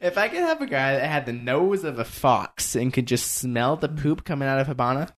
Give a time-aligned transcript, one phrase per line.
[0.00, 3.04] If I could have a guy that had the nose of a fox and could
[3.04, 5.12] just smell the poop coming out of Hibana,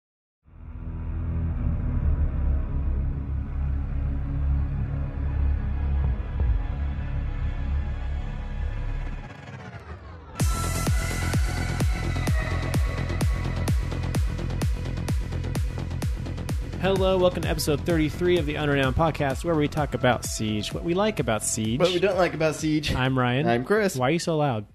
[16.81, 20.83] Hello, welcome to episode 33 of the Unrenowned Podcast, where we talk about Siege, what
[20.83, 21.79] we like about Siege.
[21.79, 22.93] what we don't like about Siege.
[22.93, 23.47] I'm Ryan.
[23.47, 23.95] I'm Chris.
[23.95, 24.67] Why are you so loud?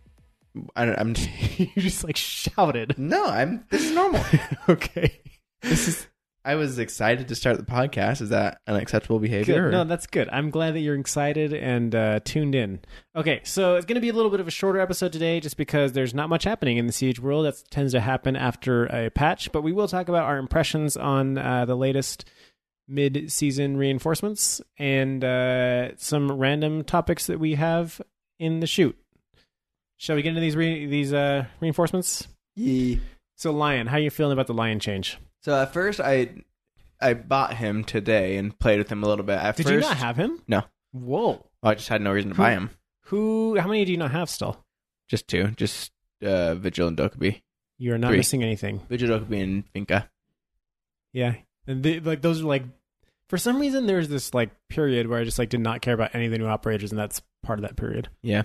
[0.76, 1.16] I don't, I'm
[1.58, 2.96] you just like shouted.
[2.98, 3.66] no, I'm.
[3.70, 4.24] This is normal.
[4.70, 5.22] okay.
[5.62, 6.08] this is.
[6.46, 8.22] I was excited to start the podcast.
[8.22, 9.56] Is that unacceptable behavior?
[9.56, 9.64] Good.
[9.66, 10.30] or- No, that's good.
[10.32, 12.80] I'm glad that you're excited and uh, tuned in.
[13.18, 15.58] Okay, so it's going to be a little bit of a shorter episode today just
[15.58, 17.46] because there's not much happening in the Siege world.
[17.46, 21.38] That tends to happen after a patch, but we will talk about our impressions on
[21.38, 22.24] uh, the latest
[22.88, 28.02] mid season reinforcements and uh, some random topics that we have
[28.40, 28.98] in the shoot.
[29.98, 32.28] Shall we get into these re- these uh, reinforcements?
[32.56, 32.98] Yeah.
[33.36, 35.18] So, Lion, how are you feeling about the Lion change?
[35.42, 36.30] So at first, I
[37.00, 39.40] I bought him today and played with him a little bit.
[39.40, 40.42] At Did first, you not have him?
[40.48, 40.64] No.
[40.92, 41.46] Whoa.
[41.62, 42.70] I just had no reason to buy him.
[43.06, 43.58] Who?
[43.60, 44.64] How many do you not have still?
[45.08, 45.50] Just two.
[45.50, 45.92] Just
[46.24, 47.42] uh, Vigil and Dokkaebi.
[47.78, 48.18] You are not Three.
[48.18, 48.82] missing anything.
[48.90, 50.08] Vigil, Dokkaebi, and Finka.
[51.14, 51.36] Yeah,
[51.68, 52.64] and they, like those are like,
[53.30, 56.14] for some reason, there's this like period where I just like did not care about
[56.14, 58.10] any of the new operators, and that's part of that period.
[58.22, 58.44] Yeah.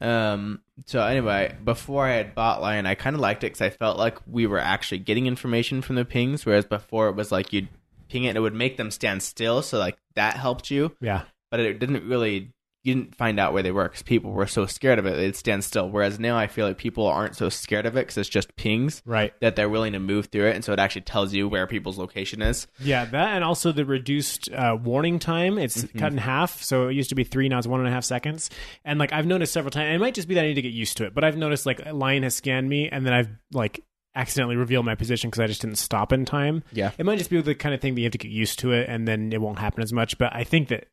[0.00, 0.60] Um.
[0.86, 3.98] So anyway, before I had bought Lion, I kind of liked it because I felt
[3.98, 7.68] like we were actually getting information from the pings, whereas before it was like you'd
[8.08, 9.62] ping it and it would make them stand still.
[9.62, 12.52] So like that helped you, Yeah, but it didn't really.
[12.86, 15.34] You didn't find out where they were because people were so scared of it they'd
[15.36, 15.88] stand still.
[15.88, 19.02] Whereas now I feel like people aren't so scared of it because it's just pings
[19.04, 19.32] right.
[19.40, 21.98] that they're willing to move through it, and so it actually tells you where people's
[21.98, 22.66] location is.
[22.78, 25.58] Yeah, that and also the reduced uh, warning time.
[25.58, 27.92] It's cut in half, so it used to be three, now it's one and a
[27.92, 28.50] half seconds.
[28.84, 30.62] And like I've noticed several times, and it might just be that I need to
[30.62, 31.14] get used to it.
[31.14, 33.82] But I've noticed like a Lion has scanned me, and then I've like
[34.16, 36.64] accidentally revealed my position because I just didn't stop in time.
[36.72, 36.90] Yeah.
[36.98, 38.72] It might just be the kind of thing that you have to get used to
[38.72, 40.18] it, and then it won't happen as much.
[40.18, 40.86] But I think that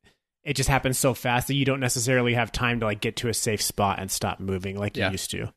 [0.44, 3.30] it just happens so fast that you don't necessarily have time to like get to
[3.30, 5.08] a safe spot and stop moving like Yeah.
[5.08, 5.54] you used to.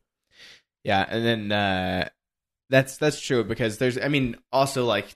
[0.83, 2.09] Yeah, and then uh,
[2.69, 5.15] that's that's true because there's I mean also like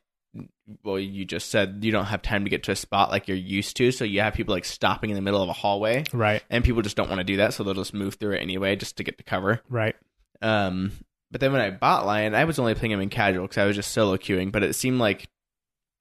[0.84, 3.38] well you just said you don't have time to get to a spot like you're
[3.38, 6.42] used to, so you have people like stopping in the middle of a hallway, Right.
[6.50, 8.76] and people just don't want to do that, so they'll just move through it anyway
[8.76, 9.62] just to get to cover.
[9.70, 9.96] Right.
[10.42, 10.92] Um,
[11.30, 13.66] but then when I bought Lion, I was only playing him in casual because I
[13.66, 15.28] was just solo queuing, but it seemed like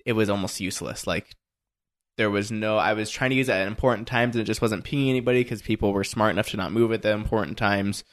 [0.04, 1.06] it was almost useless.
[1.06, 1.34] Like
[2.16, 4.62] there was no, I was trying to use it at important times and it just
[4.62, 8.04] wasn't pinging anybody because people were smart enough to not move at the important times.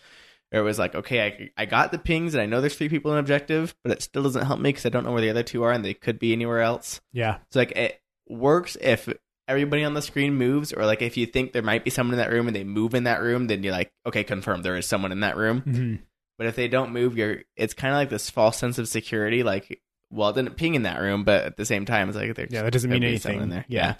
[0.53, 2.87] Or it was like, okay, I, I got the pings and I know there's three
[2.87, 5.29] people in objective, but it still doesn't help me because I don't know where the
[5.29, 7.01] other two are and they could be anywhere else.
[7.11, 7.39] Yeah.
[7.51, 9.09] So like it works if
[9.47, 12.19] everybody on the screen moves, or like if you think there might be someone in
[12.19, 14.85] that room and they move in that room, then you're like, okay, confirm there is
[14.85, 15.61] someone in that room.
[15.61, 15.95] hmm
[16.37, 19.43] But if they don't move, you're it's kind of like this false sense of security.
[19.43, 19.81] Like,
[20.11, 22.51] well, it didn't ping in that room, but at the same time, it's like there's
[22.51, 23.41] Yeah, that doesn't mean anything.
[23.41, 23.65] in there.
[23.67, 23.95] Yeah.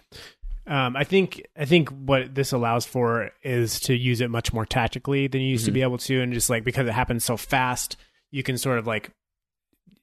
[0.65, 4.65] Um, I think I think what this allows for is to use it much more
[4.65, 5.75] tactically than you used to Mhm.
[5.75, 7.95] be able to, and just like because it happens so fast,
[8.31, 9.11] you can sort of like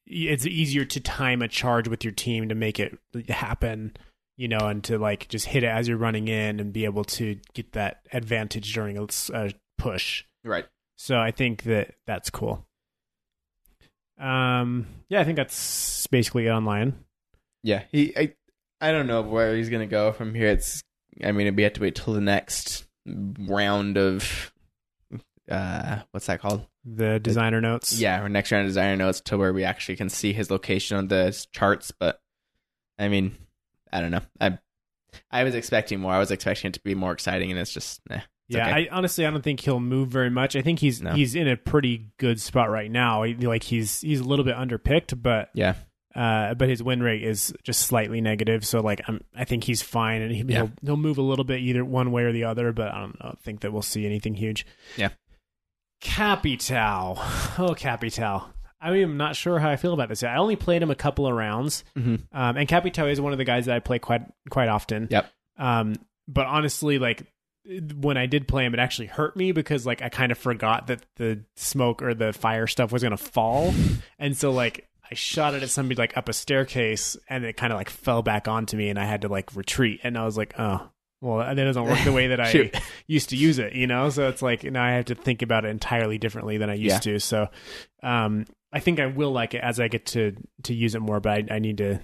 [0.07, 2.99] it's easier to time a charge with your team to make it
[3.29, 3.95] happen,
[4.37, 7.05] you know, and to like just hit it as you're running in and be able
[7.05, 10.25] to get that advantage during a push.
[10.45, 10.67] right.
[10.97, 12.67] So I think that that's cool.
[14.19, 17.05] Um, yeah, I think that's basically it on Lion.
[17.63, 18.17] Yeah, he.
[18.17, 18.35] I,
[18.81, 20.49] I don't know where he's gonna go from here.
[20.49, 20.83] It's.
[21.23, 24.53] I mean, we have to wait till the next round of.
[25.51, 26.67] Uh, what's that called?
[26.85, 27.99] The designer notes.
[27.99, 30.97] Yeah, our next round of designer notes to where we actually can see his location
[30.97, 31.91] on the charts.
[31.91, 32.21] But
[32.99, 33.37] I mean,
[33.93, 34.23] I don't know.
[34.41, 34.59] I
[35.31, 36.13] I was expecting more.
[36.13, 38.01] I was expecting it to be more exciting, and it's just.
[38.11, 38.89] Eh, it's Yeah, okay.
[38.91, 40.55] I honestly I don't think he'll move very much.
[40.57, 41.13] I think he's No.
[41.13, 43.23] he's in a pretty good spot right now.
[43.23, 45.75] He- Like he's he's a little bit underpicked, but yeah.
[46.15, 48.65] uh, but his win rate is just slightly negative.
[48.67, 50.57] So like I'm I think he's fine, and he, Yeah.
[50.59, 52.73] he'll he'll move a little bit either one way or the other.
[52.73, 54.67] But I don't I think that we'll see anything huge.
[54.97, 55.11] Yeah.
[56.03, 57.17] Capitão,
[57.59, 58.45] oh Capitão.
[58.81, 60.23] I mean, I'm not sure how I feel about this.
[60.23, 63.39] I only played him a couple of rounds, hmm um, and Capitão is one of
[63.39, 65.09] the guys that I play quite quite often.
[65.11, 65.31] Yep.
[65.57, 65.95] Um,
[66.29, 67.23] but honestly, like
[67.97, 70.87] when I did play him, it actually hurt me because like I kind of forgot
[70.89, 73.73] that the smoke or the fire stuff was gonna fall,
[74.19, 77.73] and so like I shot it at somebody like up a staircase, and it kind
[77.73, 80.37] of like fell back onto me, and I had to like retreat, and I was
[80.37, 80.89] like, oh.
[81.21, 82.71] Well, that doesn't work the way that I
[83.07, 84.11] used to use it, you know.
[84.11, 87.07] So it's like now I have to think about it entirely differently than I used
[87.07, 87.13] Yeah.
[87.15, 87.19] to.
[87.19, 87.49] So,
[88.03, 88.45] um,
[88.75, 91.31] I think I will like it as I get to to use it more, but
[91.51, 92.01] I, I need to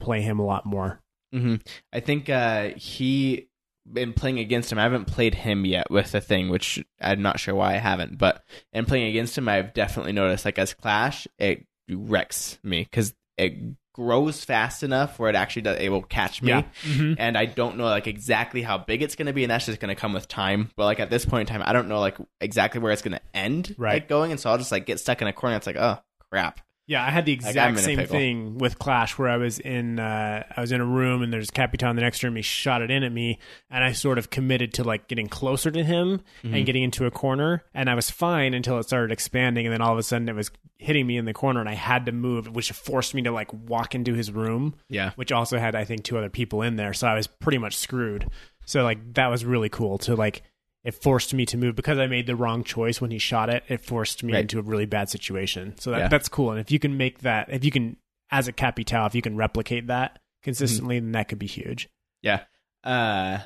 [0.00, 1.00] play him a lot more.
[1.32, 1.56] hmm
[1.92, 3.48] I think uh, he
[3.96, 7.40] in playing against him, I haven't played him yet with the thing, which I'm not
[7.40, 8.18] sure why I haven't.
[8.18, 8.42] But
[8.72, 13.54] in playing against him, I've definitely noticed like as Clash, it wrecks me because it
[13.94, 16.48] grows fast enough where it actually does it will catch me.
[16.48, 16.62] Yeah.
[16.84, 17.16] Mhm.
[17.18, 19.80] And I don't know like exactly how big it's going to be, and that's just
[19.80, 20.70] going to come with time.
[20.76, 23.12] But like at this point in time, I don't know like exactly where it's going
[23.18, 23.94] to end, Right.
[23.94, 25.56] Like going, and so I'll just like get stuck in a corner.
[25.56, 25.98] It's like, oh
[26.30, 26.60] crap.
[26.86, 30.42] Yeah, I had the exact a same thing with Clash, where I was in uh,
[30.56, 32.34] I was in a room and there's Capitão in the next room.
[32.36, 33.38] He shot it in at me,
[33.70, 36.54] and I sort of committed to like getting closer to him Mm-hmm.
[36.54, 39.80] and getting into a corner, and I was fine until it started expanding, and then
[39.80, 42.12] all of a sudden it was hitting me in the corner, and I had to
[42.12, 45.12] move, which forced me to like walk into his room, Yeah.
[45.14, 47.76] which also had I think two other people in there, so I was pretty much
[47.76, 48.28] screwed.
[48.64, 50.42] So like that was really cool to like.
[50.84, 53.62] It forced me to move because I made the wrong choice when he shot it.
[53.68, 54.40] It forced me Right.
[54.42, 55.78] into a really bad situation.
[55.78, 56.08] So that, Yeah.
[56.08, 56.50] that's cool.
[56.50, 57.96] And if you can make that, if you can,
[58.30, 61.88] as a Capitão, if you can replicate that consistently, then that could be huge.
[62.20, 62.44] Yeah.
[62.82, 63.40] Uh,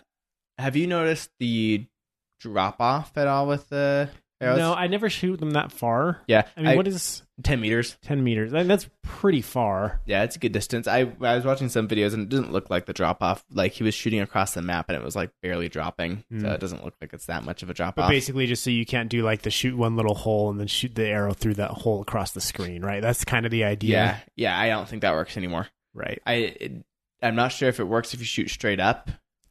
[0.59, 1.87] have you noticed the
[2.41, 4.09] drop off at all with the
[4.41, 4.59] arrows?
[4.59, 6.21] No, I never shoot them that far.
[6.27, 6.47] Yeah.
[6.57, 7.97] I mean, what is ten meters?
[8.03, 8.55] 10 meters?
[8.55, 10.01] I mean, that's pretty far.
[10.07, 10.87] Yeah, it's a good distance.
[10.89, 13.45] I I was watching some videos and it doesn't look like the drop off.
[13.51, 16.25] Like he was shooting across the map and it was like barely dropping.
[16.31, 16.55] So Mm.
[16.55, 18.11] it doesn't look like it's that much of a drop But off.
[18.11, 20.95] basically, just so you can't do like the shoot one little hole and then shoot
[20.95, 23.03] the arrow through that hole across the screen, right?
[23.03, 23.97] That's kind of the idea.
[24.37, 24.59] Yeah, yeah.
[24.61, 25.67] I don't think that works anymore.
[25.95, 26.21] Right.
[26.27, 26.73] I it,
[27.23, 29.11] I'm not sure if it works if you shoot straight up,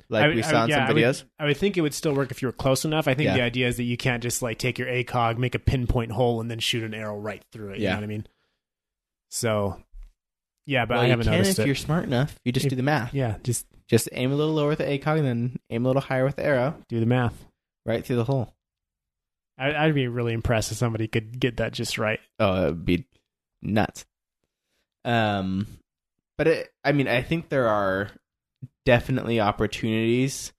[0.10, 1.82] like I would- we saw would- in yeah, some I would- I would think it
[1.82, 3.08] would still work if you were close enough.
[3.08, 3.36] I think Yeah.
[3.36, 6.40] the idea is that you can't just like take your ACOG, make a pinpoint hole,
[6.42, 7.78] and then shoot an arrow right through it.
[7.80, 7.92] You Yeah.
[7.92, 8.28] know what I mean?
[9.30, 9.82] So,
[10.66, 11.66] yeah, but well, I haven't noticed if it.
[11.68, 12.40] you're smart enough.
[12.46, 13.14] You just do the math.
[13.14, 16.02] Yeah, just Just aim a little lower with the ACOG and then aim a little
[16.02, 17.46] higher with the arrow, do the math.
[17.86, 18.52] right through the hole.
[19.60, 22.20] I, I'd be really impressed if somebody could get that just right.
[22.40, 23.06] Oh, it would be
[23.62, 24.06] nuts.
[25.06, 25.68] Um,
[26.38, 28.10] but it, I mean, I think there are
[28.86, 30.54] definitely opportunities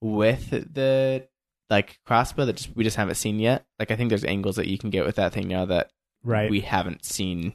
[0.00, 1.26] with the
[1.70, 3.64] like crossbow that just we just haven't seen yet.
[3.78, 5.90] Like I think there's angles that you can get with that thing now that
[6.24, 6.50] Right.
[6.50, 7.54] we haven't seen.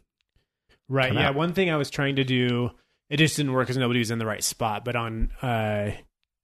[0.89, 1.13] Right.
[1.13, 1.29] Yeah.
[1.29, 1.35] out.
[1.35, 2.71] One thing I was trying to do,
[3.09, 4.83] it just didn't work because nobody was in the right spot.
[4.83, 5.91] But on uh,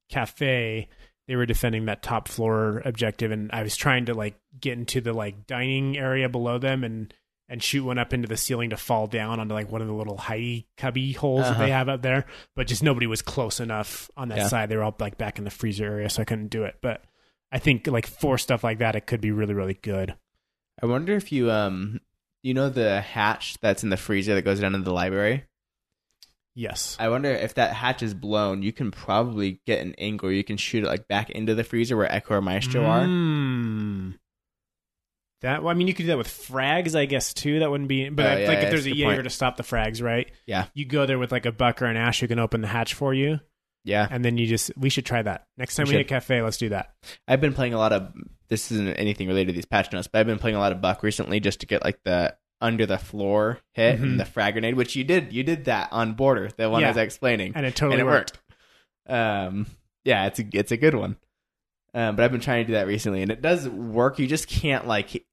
[0.10, 0.88] Cafe,
[1.28, 5.02] they were defending that top floor objective, and I was trying to like get into
[5.02, 7.14] the like dining area below them and
[7.50, 9.94] and shoot one up into the ceiling to fall down onto like one of the
[9.94, 11.64] little high cubby holes that Uh-huh.
[11.66, 12.26] they have up there.
[12.56, 14.48] But just nobody was close enough on that Yeah.
[14.48, 14.70] side.
[14.70, 16.78] They were all like back in the freezer area, so I couldn't do it.
[16.82, 17.04] But
[17.52, 20.16] I think like for stuff like that, it could be really really good.
[20.82, 22.00] I wonder if you um,
[22.42, 25.44] you know the hatch that's in the freezer that goes down into the library.
[26.56, 26.96] Yes.
[27.00, 28.62] I wonder if that hatch is blown.
[28.62, 30.32] You can probably get an angle.
[30.32, 33.06] You can shoot it like back into the freezer where Echo or Maestro are.
[35.44, 37.60] That well, I mean, you could do that with frags, I guess too.
[37.60, 39.16] That wouldn't be, but Oh, yeah, like yeah, if there's a that's a good Jaeger
[39.18, 39.24] point.
[39.26, 40.32] to stop the frags, right?
[40.48, 40.66] Yeah.
[40.74, 42.94] You go there with like a buck or an ash who can open the hatch
[42.96, 43.40] for you,
[43.84, 46.10] Yeah, and then you just we should try that next time We we, hit a
[46.10, 46.42] cafe.
[46.42, 46.94] Let's do that.
[47.28, 48.12] I've been playing a lot of.
[48.50, 50.80] This isn't anything related to these patch notes, but I've been playing a lot of
[50.82, 54.04] Buck recently just to get like the under the floor hit Mhm.
[54.04, 55.34] and the frag grenade, which you did.
[55.34, 56.92] You did that on border, the one I Yeah.
[56.92, 58.40] was explaining, And it totally and it worked.
[59.10, 59.12] worked.
[59.12, 59.66] Um,
[60.06, 61.18] yeah, it's a it's a good one.
[61.94, 64.18] Um, but I've been trying to do that recently, and it does work.
[64.20, 65.26] You just can't like.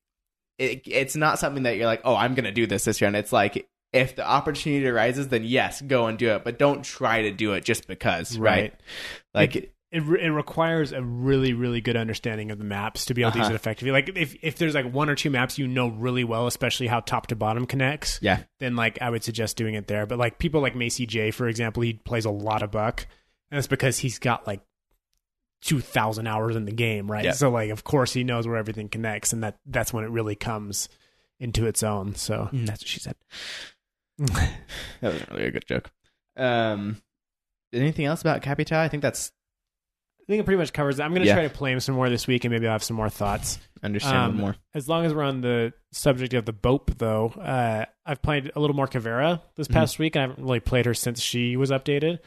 [0.60, 3.16] It, it's not something that you're like, oh, I'm gonna do this this year, and
[3.16, 7.22] It's like if the opportunity arises, then yes, go and do it, but don't try
[7.22, 8.72] to do it just because, right?
[9.34, 9.56] Like,
[9.92, 13.32] It, re- it requires a really really good understanding of the maps to be able
[13.32, 13.54] to use Uh-huh.
[13.54, 13.90] it effectively.
[13.90, 17.00] Like if if there's like one or two maps you know really well, especially how
[17.00, 20.06] top to bottom connects, yeah, then like I would suggest doing it there.
[20.06, 23.04] But like people like Macie Jay, for example, he plays a lot of Buck,
[23.50, 24.60] and it's because he's got like
[25.62, 27.24] two thousand hours in the game, right?
[27.24, 27.32] Yeah.
[27.32, 30.34] So like, of course, he knows where everything connects, and that that's when it really
[30.34, 30.88] comes
[31.38, 32.14] into its own.
[32.14, 33.16] So Mm, that's what she said.
[35.00, 35.90] That wasn't really a good joke.
[36.36, 37.00] Um,
[37.72, 38.76] anything else about Capitão?
[38.76, 39.32] I think that's
[40.20, 40.98] I think it pretty much covers.
[40.98, 41.04] That.
[41.04, 41.34] I'm going to Yeah.
[41.34, 43.58] try to play him some more this week, and maybe I'll have some more thoughts.
[43.82, 44.56] Understand Um, more.
[44.74, 48.60] As long as we're on the subject of the Bope, though, uh, I've played a
[48.60, 49.72] little more Caveira this Mhm.
[49.72, 50.14] past week.
[50.16, 52.20] I haven't really played her since she was updated,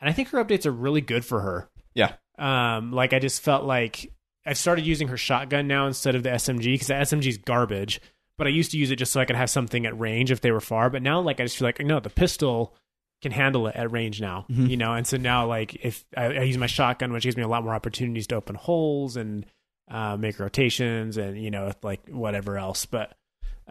[0.00, 1.68] and I think her updates are really good for her.
[1.94, 2.14] Yeah.
[2.38, 4.10] Um, like I just felt like
[4.46, 8.00] I've started using her shotgun now instead of the SMG because the SMG is garbage.
[8.38, 10.40] But I used to use it just so I could have something at range if
[10.40, 10.90] they were far.
[10.90, 12.74] But now, like I just feel like no, the pistol
[13.20, 14.46] can handle it at range now.
[14.50, 14.68] Mhm.
[14.68, 17.42] You know, and so now like if I, I use my shotgun, which gives me
[17.42, 19.46] a lot more opportunities to open holes and
[19.90, 22.86] uh, make rotations and you know like whatever else.
[22.86, 23.14] But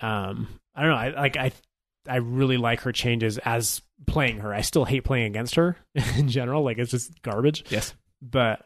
[0.02, 0.98] um, I don't know.
[0.98, 1.52] I like I
[2.08, 4.54] I really like her changes as playing her.
[4.54, 5.76] I still hate playing against her
[6.18, 6.64] in general.
[6.64, 7.94] Like it's just garbage Yes.
[8.22, 8.66] But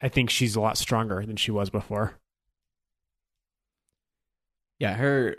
[0.00, 2.18] I think she's a lot stronger than she was before.
[4.78, 5.36] Yeah, her.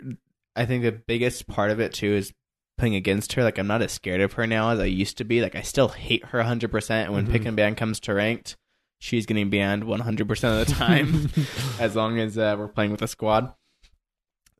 [0.54, 2.32] I think the biggest part of it too is
[2.78, 3.42] playing against her.
[3.42, 5.40] Like I'm not as scared of her now as I used to be.
[5.42, 6.70] Like I still hate her 100.
[6.70, 7.32] percent And when Mhm.
[7.32, 8.56] pick and ban comes to ranked,
[8.98, 11.28] she's getting banned 100% of the time
[11.80, 13.54] as long as uh, we're playing with a squad.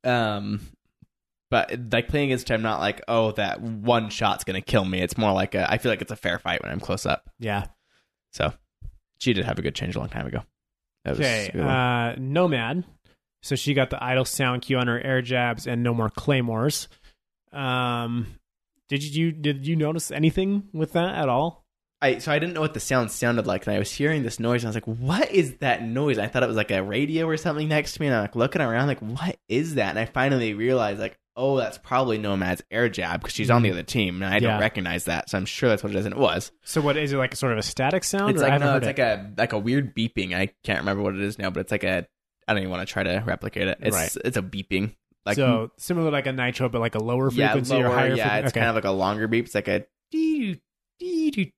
[0.05, 0.61] Um,
[1.51, 5.01] but like playing against her, I'm not like, oh, that one shot's gonna kill me.
[5.01, 7.29] It's more like a, I feel like it's a fair fight when I'm close up.
[7.39, 7.65] yeah.
[8.37, 8.53] So
[9.19, 10.43] she did have a good change a long time ago.
[11.05, 11.49] That was Okay.
[11.49, 11.71] a good one.
[11.75, 12.85] Uh, Nomad.
[13.43, 16.89] So she got the idle sound cue on her air jabs and no more claymores.
[17.53, 18.27] Um,
[18.89, 21.65] did you did you notice anything with that at all?
[22.03, 24.39] I so I didn't know what the sound sounded like, and I was hearing this
[24.39, 26.83] noise, and I was like, "What is that noise?" I thought it was like a
[26.83, 29.91] radio or something next to me, and I'm like looking around, like, "What is that?"
[29.91, 33.69] And I finally realized, like, "Oh, that's probably Nomad's air jab because she's on the
[33.69, 33.73] mm.
[33.73, 34.59] other team, and I don't Yeah.
[34.59, 36.51] recognize that, so I'm sure that's what it is." And it was.
[36.65, 37.35] So what is it like?
[37.35, 38.31] A Sort of a static sound?
[38.33, 39.03] It's or I like haven't no, heard it's it.
[39.03, 40.35] like a like a weird beeping.
[40.35, 42.07] I can't remember what it is now, but it's like a.
[42.49, 43.79] I don't even want to try to replicate it.
[43.83, 44.17] It's Right.
[44.25, 44.95] it's a beeping.
[45.25, 47.95] Like so similar to like a nitro, but like a lower yeah, frequency lower, or
[47.95, 48.15] higher.
[48.15, 48.45] yeah, frequency?
[48.47, 49.47] it's kind of like a longer beep.
[49.47, 50.61] It's like a dee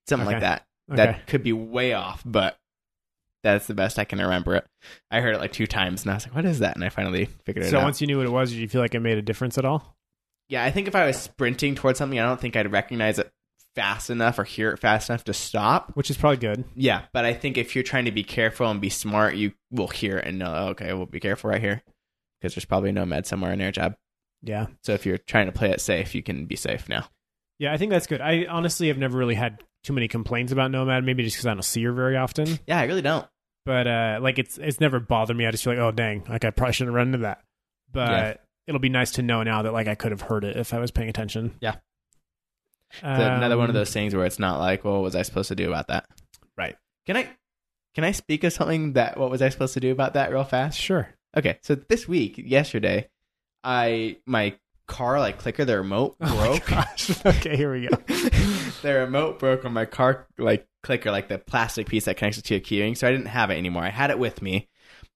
[0.08, 0.34] something Okay.
[0.34, 0.66] like that.
[0.90, 0.96] okay.
[0.96, 2.56] That could be way off, but
[3.42, 4.66] that's the best I can remember it.
[5.10, 6.88] I heard it like two times, and I was like, "What is that?" And I
[6.88, 7.80] finally figured it so out.
[7.80, 9.58] So once you knew what it was, did you feel like it made a difference
[9.58, 9.96] at all?
[10.48, 13.30] yeah, I think if I was sprinting towards something, I don't think I'd recognize it
[13.74, 15.92] fast enough or hear it fast enough to stop.
[15.94, 16.64] Which is probably good.
[16.74, 19.88] Yeah, but I think if you're trying to be careful and be smart, you will
[19.88, 21.82] hear it and know, oh, okay, we'll be careful right here
[22.40, 23.96] because there's probably Nomad somewhere in air jab.
[24.42, 24.66] Yeah.
[24.82, 27.06] So if you're trying to play it safe, you can be safe now.
[27.58, 28.20] Yeah, I think that's good.
[28.20, 31.54] I honestly have never really had too many complaints about Nomad, maybe just because I
[31.54, 32.58] don't see her very often.
[32.66, 33.26] Yeah, I really don't.
[33.66, 35.46] But uh like it's it's never bothered me.
[35.46, 37.42] I just feel like, oh dang, like I probably shouldn't run into that.
[37.92, 38.34] But Yeah.
[38.68, 40.78] it'll be nice to know now that like I could have heard it if I
[40.78, 41.56] was paying attention.
[41.60, 41.76] Yeah.
[42.92, 45.22] It's another one of Um, those things where it's not like, well, what was I
[45.22, 46.06] supposed to do about that?
[46.56, 46.76] Right.
[47.06, 47.28] Can I
[47.94, 50.44] can I speak of something that what was I supposed to do about that real
[50.44, 50.78] fast?
[50.80, 51.08] Sure.
[51.36, 53.08] Okay, so this week, yesterday,
[53.62, 54.54] I my
[54.88, 56.66] car like clicker, the remote Oh broke.
[56.66, 57.24] gosh.
[57.24, 57.96] okay, here we go.
[58.82, 62.44] the remote broke on my car like clicker, like the plastic piece that connects it
[62.46, 62.96] to your keyring.
[62.96, 63.84] So I didn't have it anymore.
[63.84, 64.68] I had it with me,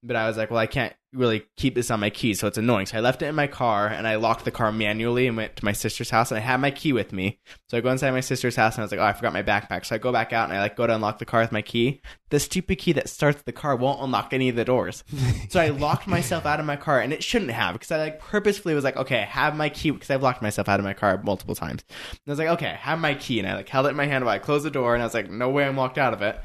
[0.04, 2.58] but I was like, well, I can't really keep this on my keys, so it's
[2.58, 2.86] annoying.
[2.86, 5.56] So I left it in my car and I locked the car manually and went
[5.56, 7.38] to my sister's house and I had my key with me.
[7.68, 9.42] So I go inside my sister's house and I was like, oh, I forgot my
[9.42, 9.84] backpack.
[9.84, 11.62] So I go back out and I like go to unlock the car with my
[11.62, 12.00] key.
[12.30, 15.04] The stupid key that starts the car won't unlock any of the doors.
[15.48, 18.18] So I locked myself out of my car, and it shouldn't have because I like
[18.20, 20.94] purposefully was like, okay, I have my key because I've locked myself out of my
[20.94, 21.84] car multiple times.
[21.90, 23.96] And I was like, okay, I have my key, and I like held it in
[23.96, 25.98] my hand while I closed the door, and I was like, no way I'm locked
[25.98, 26.40] out of it.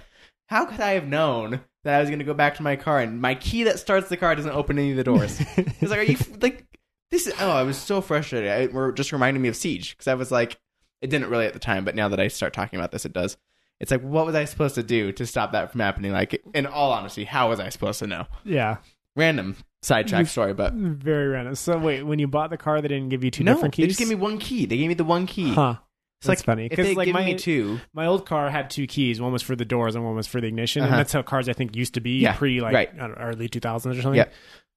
[0.48, 3.00] How could I have known that I was going to go back to my car
[3.00, 5.38] and my key that starts the car doesn't open any of the doors?
[5.80, 6.66] He's like, are you like
[7.12, 7.28] this?
[7.28, 8.50] Is, oh, I was so frustrated.
[8.50, 10.60] It were just reminding me of Siege because I was like,
[11.02, 13.14] it didn't really at the time, but now that I start talking about this, it
[13.14, 13.38] does.
[13.80, 16.12] It's like, what was I supposed to do to stop that from happening?
[16.12, 18.26] Like, in all honesty, how was I supposed to know?
[18.44, 18.78] yeah.
[19.16, 21.56] random sidetrack story, but Very random.
[21.56, 23.84] So wait, when you bought the car, they didn't give you two no, different keys.
[23.84, 24.66] they just gave me one key.
[24.66, 25.54] They gave me the one key.
[25.54, 25.76] Huh.
[26.20, 29.22] It's That's like funny because like my two, my old car had two keys.
[29.22, 30.92] One was for the doors and one was for the ignition, Uh-huh.
[30.92, 32.96] and that's how cars I think used to be Yeah, pre like right.
[32.96, 34.18] Know, early two thousands or something.
[34.18, 34.30] Yeah.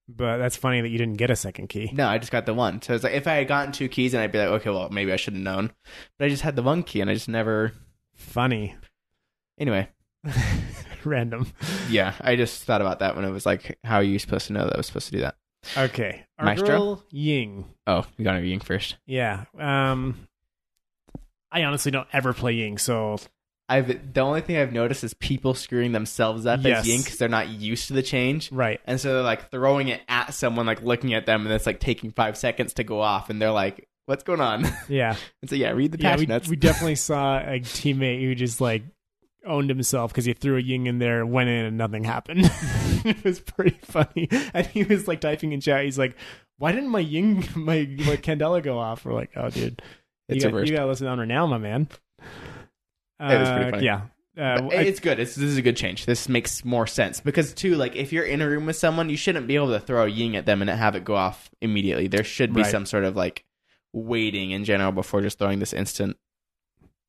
[0.06, 1.90] But that's funny that you didn't get a second key.
[1.94, 2.82] no, I just got the one.
[2.82, 4.88] So it's like if I had gotten two keys, and I'd be like, okay, well,
[4.90, 5.72] maybe I should have known.
[6.18, 7.72] But I just had the one key, and I just never.
[8.16, 8.74] Funny.
[9.58, 9.88] Anyway,
[11.04, 11.46] Random.
[11.88, 14.52] yeah, I just thought about that when it was like, how are you supposed to
[14.52, 15.36] know that I was supposed to do that?
[15.76, 16.24] Okay.
[16.38, 16.66] Our Maestro?
[16.66, 17.64] girl Ying.
[17.86, 18.96] Oh, you got to Ying first.
[19.06, 19.44] Yeah.
[19.58, 20.26] Um
[21.52, 23.18] I honestly don't ever play Ying, so
[23.68, 26.80] I've the only thing I've noticed is people screwing themselves up Yes.
[26.80, 28.50] as Ying because they're not used to the change.
[28.52, 28.80] right.
[28.86, 31.80] And so they're like throwing it at someone, like looking at them, and it's like
[31.80, 35.14] taking five seconds to go off, and they're like, "What's going on?" Yeah.
[35.42, 36.48] and so yeah, read the yeah, patch we, notes.
[36.48, 38.82] we definitely saw a teammate who just like
[39.46, 42.40] owned himself because he threw a ying in there, went in, and nothing happened.
[43.04, 44.28] it was pretty funny.
[44.54, 45.84] And he was like typing in chat.
[45.84, 46.16] He's like,
[46.58, 49.80] "Why didn't my ying, my my candela go off?" We're like, "Oh, dude,
[50.34, 51.88] you got, you got to listen on her now, my man."
[53.20, 53.84] It was pretty Uh, funny.
[53.84, 54.00] Yeah.
[54.38, 55.18] Uh, I- it's good.
[55.18, 56.06] It's, this is a good change.
[56.06, 59.16] This makes more sense because too, like if you're in a room with someone, you
[59.16, 62.06] shouldn't be able to throw a ying at them and have it go off immediately.
[62.08, 62.70] There should be Right.
[62.70, 63.44] some sort of like
[63.92, 66.16] waiting in general before just throwing this instant.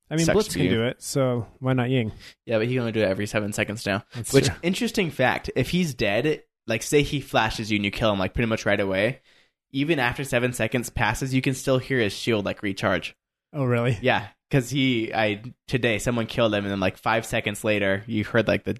[0.09, 0.69] I mean, Blitz can you.
[0.69, 2.11] do it, so why not Ying?
[2.45, 4.03] Yeah, but he can only do it every seven seconds now.
[4.13, 4.55] That's Which true.
[4.61, 8.33] interesting fact: if he's dead, like say he flashes you and you kill him like
[8.33, 9.21] pretty much right away,
[9.71, 13.15] even after seven seconds passes, you can still hear his shield like recharge.
[13.53, 13.97] Oh, really?
[14.01, 18.23] Yeah, because he, I today someone killed him, and then like five seconds later, you
[18.23, 18.77] heard like the,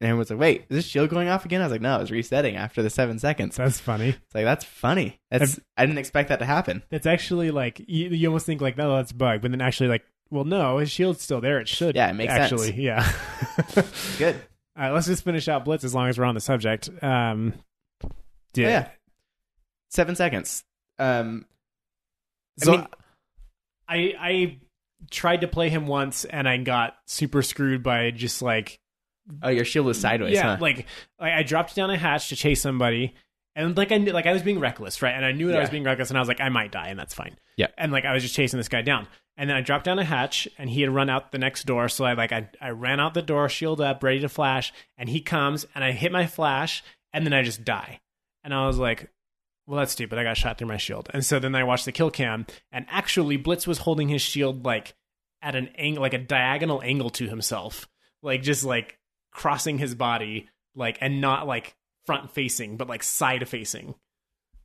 [0.00, 1.96] and everyone was like, "Wait, is this shield going off again?" I was like, "No,
[1.96, 4.08] it was resetting after the seven seconds." That's funny.
[4.10, 5.20] It's like that's funny.
[5.30, 6.82] That's I didn't expect that to happen.
[6.90, 9.88] That's actually like you, you almost think like, no, that's a bug, but then actually
[9.88, 11.60] like, well, no, his shield's still there.
[11.60, 11.94] It should.
[11.94, 12.78] Yeah, it makes actually, sense.
[12.78, 13.12] yeah.
[14.18, 14.34] Good.
[14.76, 16.90] All right, let's just finish out Blitz as long as we're on the subject.
[17.00, 17.54] Um,
[18.54, 18.66] yeah.
[18.66, 18.88] Oh, yeah.
[19.94, 20.64] Seven seconds.
[20.98, 21.46] Um,
[22.60, 22.86] I So mean-
[23.88, 24.58] I I
[25.10, 28.80] tried to play him once and I got super screwed by just like
[29.42, 30.58] Oh, your shield was sideways, yeah, huh?
[30.60, 30.84] like,
[31.18, 33.14] I dropped down a hatch to chase somebody,
[33.56, 35.14] and like I knew, like I was being reckless, right?
[35.14, 36.88] And I knew that I was being reckless, and I was like, I might die,
[36.88, 37.38] and that's fine.
[37.56, 37.68] Yeah.
[37.78, 39.06] And like I was just chasing this guy down,
[39.38, 41.88] and then I dropped down a hatch, and he had run out the next door,
[41.88, 45.08] so I like I I ran out the door, shield up, ready to flash, and
[45.08, 46.82] he comes, and I hit my flash,
[47.14, 48.00] and then I just die,
[48.42, 49.08] and I was like.
[49.66, 50.18] Well, that's stupid.
[50.18, 51.08] I got shot through my shield.
[51.14, 54.64] And so then I watched the kill cam, and actually, Blitz was holding his shield
[54.64, 54.94] like
[55.40, 57.88] at an angle, like a diagonal angle to himself,
[58.22, 58.98] like just like
[59.30, 63.94] crossing his body, like and not like front facing, but like side facing.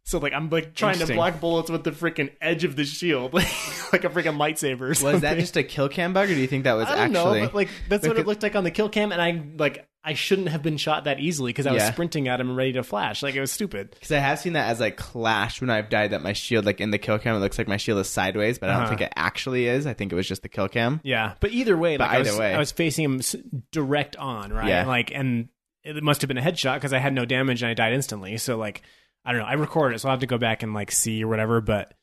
[0.03, 3.33] So like I'm like trying to block bullets with the freaking edge of the shield,
[3.33, 3.47] like,
[3.93, 5.01] like a freaking lightsaber.
[5.03, 7.15] Was that just a kill cam bug, or do you think that was I don't
[7.15, 7.41] actually?
[7.41, 9.87] know, but like that's what it looked like on the kill cam, and I like
[10.03, 11.91] I shouldn't have been shot that easily because I was Yeah.
[11.91, 13.21] sprinting at him and ready to flash.
[13.21, 13.91] Like it was stupid.
[13.91, 16.79] Because I have seen that as like clash when I've died that my shield, like
[16.79, 18.89] in the kill cam, it looks like my shield is sideways, but I don't Uh-huh.
[18.91, 19.85] think it actually is.
[19.85, 21.01] I think it was just the kill cam.
[21.03, 22.53] Yeah, but either way, But like I either was, way.
[22.55, 23.35] I was facing him s-
[23.73, 24.69] direct on, right?
[24.69, 24.85] Yeah.
[24.85, 25.49] Like, and
[25.83, 28.37] it must have been a headshot because I had no damage and I died instantly.
[28.37, 28.81] So, like,
[29.25, 29.47] I don't know.
[29.47, 31.59] I recorded it, so I'll have to go back and like see or whatever.
[31.59, 31.93] But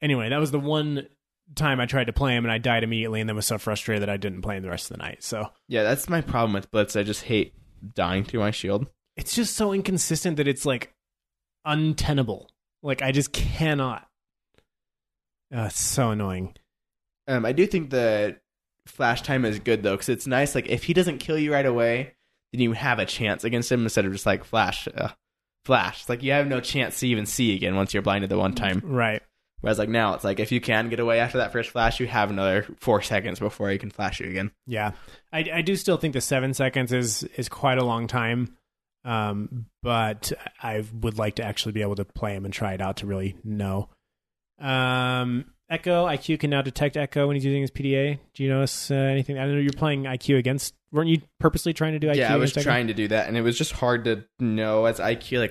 [0.00, 1.06] anyway, that was the one
[1.54, 4.02] time I tried to play him and I died immediately, and then was so frustrated
[4.02, 5.22] that I didn't play him the rest of the night.
[5.22, 6.96] So Yeah, that's my problem with Blitz.
[6.96, 7.54] I just hate
[7.94, 8.86] dying through my shield.
[9.16, 10.92] it's just so inconsistent that it's like
[11.64, 12.50] untenable.
[12.82, 14.06] Like, I just cannot.
[15.54, 16.54] Uh, it's so annoying.
[17.28, 18.36] Um, I do think the
[18.86, 20.54] flash time is good though, because it's nice.
[20.54, 22.14] Like if he doesn't kill you right away,
[22.52, 25.08] then you have a chance against him instead of just like flash, uh,
[25.64, 26.00] flash.
[26.00, 28.54] It's like you have no chance to even see again once you're blinded the one
[28.54, 28.80] time.
[28.84, 29.22] Right.
[29.60, 32.06] Whereas like now, it's like if you can get away after that first flash, you
[32.06, 34.52] have another four seconds before he can flash you again.
[34.66, 34.92] Yeah,
[35.32, 38.56] I, I do still think the seven seconds is is quite a long time,
[39.04, 40.32] um, but
[40.62, 43.06] I would like to actually be able to play him and try it out to
[43.06, 43.88] really know.
[44.58, 48.18] Um, Echo IQ can now detect Echo when he's using his PDA.
[48.34, 49.36] Do you notice uh, anything?
[49.38, 50.74] I don't know you're playing IQ against.
[50.92, 52.16] Weren't you purposely trying to do IQ?
[52.16, 52.62] yeah, I was Echo?
[52.62, 55.50] trying to do that, and it was just hard to know as IQ like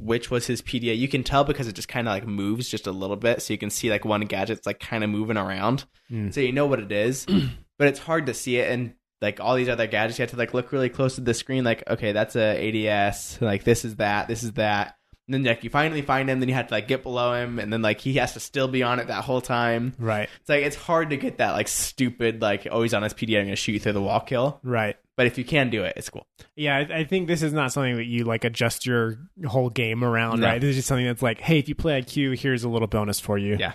[0.00, 0.96] which was his PDA.
[0.96, 3.52] You can tell because it just kind of like moves just a little bit, so
[3.52, 6.32] you can see like one gadget's like kind of moving around, Mm.
[6.32, 7.26] so you know what it is.
[7.78, 10.36] but it's hard to see it, and like all these other gadgets, you have to
[10.36, 11.64] like look really close to the screen.
[11.64, 13.38] Like, okay, that's a ADS.
[13.40, 14.28] Like this is that.
[14.28, 14.95] This is that.
[15.28, 17.58] And then like you finally find him, then you have to like get below him,
[17.58, 19.92] and then like he has to still be on it that whole time.
[19.98, 23.12] Right, It's like it's hard to get that like stupid like oh, always on his
[23.12, 23.40] PDA.
[23.40, 24.60] I'm gonna shoot you through the wall kill.
[24.62, 24.96] right.
[25.16, 26.26] But if you can do it, it's cool.
[26.56, 30.04] Yeah, I, I think this is not something that you like adjust your whole game
[30.04, 30.46] around, No.
[30.46, 30.60] right?
[30.60, 33.18] This is just something that's like, hey, if you play IQ, here's a little bonus
[33.18, 33.56] for you.
[33.58, 33.72] Yeah.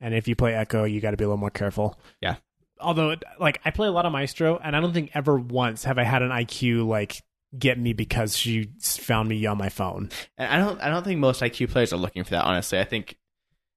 [0.00, 1.96] And if you play Echo, you got to be a little more careful.
[2.20, 2.36] Yeah.
[2.80, 5.96] Although, like, I play a lot of Maestro, and I don't think ever once have
[5.98, 7.22] I had an IQ like
[7.58, 10.08] get me because she found me on my phone.
[10.38, 12.44] And I don't I don't think most IQ players are looking for that.
[12.44, 13.16] Honestly, I think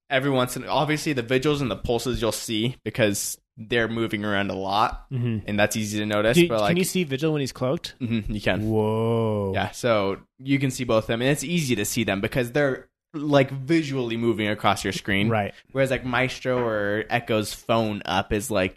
[0.09, 4.49] every once in obviously the vigils and the pulses you'll see because they're moving around
[4.49, 5.47] a lot, Mm-hmm.
[5.47, 6.35] and that's easy to notice.
[6.37, 7.93] Do, but like can you see Vigil when he's cloaked?
[8.01, 9.51] Mhm, you can, Whoa.
[9.53, 9.69] yeah.
[9.71, 12.89] So you can see both of them, and it's easy to see them because they're
[13.13, 15.29] like visually moving across your screen.
[15.29, 15.53] Right.
[15.71, 18.75] Whereas like Maestro or Echo's phone up is like,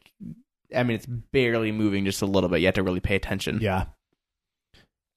[0.76, 2.60] I mean, it's barely moving just a little bit.
[2.60, 3.60] You have to really pay attention.
[3.62, 3.86] Yeah.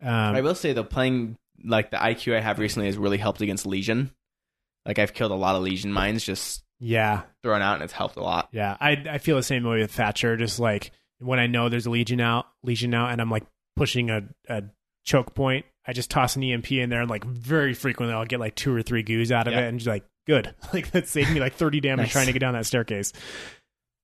[0.01, 3.41] I Um, will say though, playing like the IQ I have recently has really helped
[3.41, 4.11] against Lesion.
[4.85, 7.23] Like I've killed a lot of Lesion mines just yeah.
[7.43, 8.49] thrown out, and it's helped a lot.
[8.51, 10.37] Yeah, I I feel the same way with Thatcher.
[10.37, 14.09] Just like when I know there's a Lesion out, Lesion out, and I'm like pushing
[14.09, 14.63] a, a
[15.05, 18.39] choke point, I just toss an EMP in there, and like very frequently I'll get
[18.39, 19.61] like two or three goos out of Yeah.
[19.61, 22.11] it, and just like good, like that saved me like 30 damage Nice.
[22.13, 23.11] trying to get down that staircase.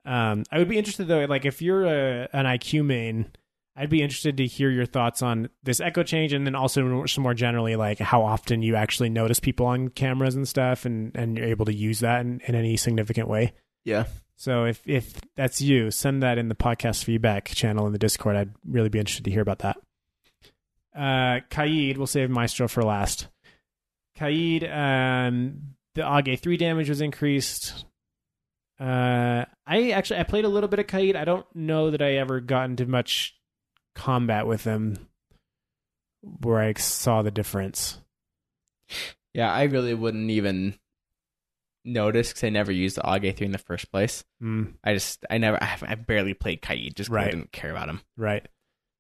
[0.06, 3.32] Um, I would be interested though, like if you're a, an IQ main,
[3.76, 7.24] I'd be interested to hear your thoughts on this echo change, and then also some
[7.24, 11.38] more generally, like how often you actually notice people on cameras and stuff, and and
[11.38, 13.54] you're able to use that in, in any significant way.
[13.84, 14.06] Yeah,
[14.38, 18.36] So if if that's you, send that in the podcast feedback channel in the Discord.
[18.36, 19.78] I'd really be interested to hear about that.
[20.96, 23.28] Uh, Kaid, we'll save Maestro for last.
[24.16, 27.86] Kaid, um, the Age three damage was increased.
[28.80, 31.16] Uh, I actually I played a little bit of Kaid.
[31.16, 33.36] I don't know that I ever got into much
[33.96, 35.08] combat with him
[36.22, 38.00] where I saw the difference.
[39.34, 39.52] yeah.
[39.52, 40.76] I really wouldn't even
[41.84, 44.24] notice because I never used the AUG three in the first place.
[44.42, 47.32] Mm, I just I never I, I barely played Kaid just 'cause I Right.
[47.32, 48.02] didn't care about him.
[48.18, 48.48] right.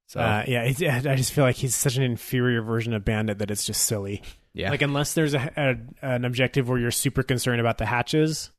[0.07, 3.49] So Uh, yeah, I just feel like he's such an inferior version of Bandit that
[3.49, 4.21] it's just silly.
[4.53, 8.51] yeah, Like unless there's a, a an objective where you're super concerned about the hatches,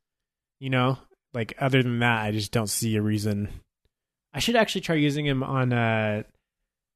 [0.59, 0.99] you know.
[1.33, 3.49] Like other than that, I just don't see a reason.
[4.37, 6.27] I should actually try using him on a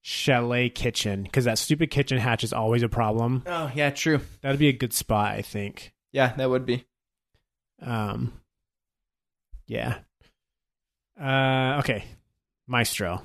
[0.03, 3.43] chalet kitchen because that stupid kitchen hatch is always a problem.
[3.47, 4.21] oh yeah, true.
[4.43, 5.95] That'd be a good spot, I think.
[6.13, 6.85] Yeah, that would be.
[7.81, 8.35] Um,
[9.67, 10.01] yeah.
[11.19, 12.05] Uh, okay,
[12.67, 13.23] Maestro.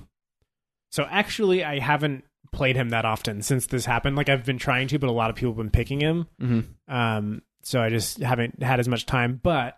[0.93, 2.23] So actually, I haven't
[2.53, 4.15] played him that often since this happened.
[4.15, 6.27] Like I've been trying to, but a lot of people have been picking him.
[6.41, 6.93] Mm-hmm.
[6.93, 9.41] Um, so I just haven't had as much time.
[9.43, 9.77] But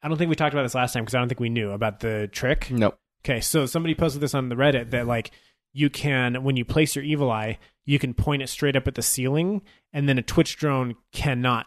[0.00, 1.72] I don't think we talked about this last time because I don't think we knew
[1.72, 2.70] about the trick.
[2.70, 2.96] Nope.
[3.24, 5.30] Okay, so somebody posted this on the Reddit that like
[5.72, 8.94] you can when you place your evil eye, you can point it straight up at
[8.94, 11.66] the ceiling, and then a Twitch drone cannot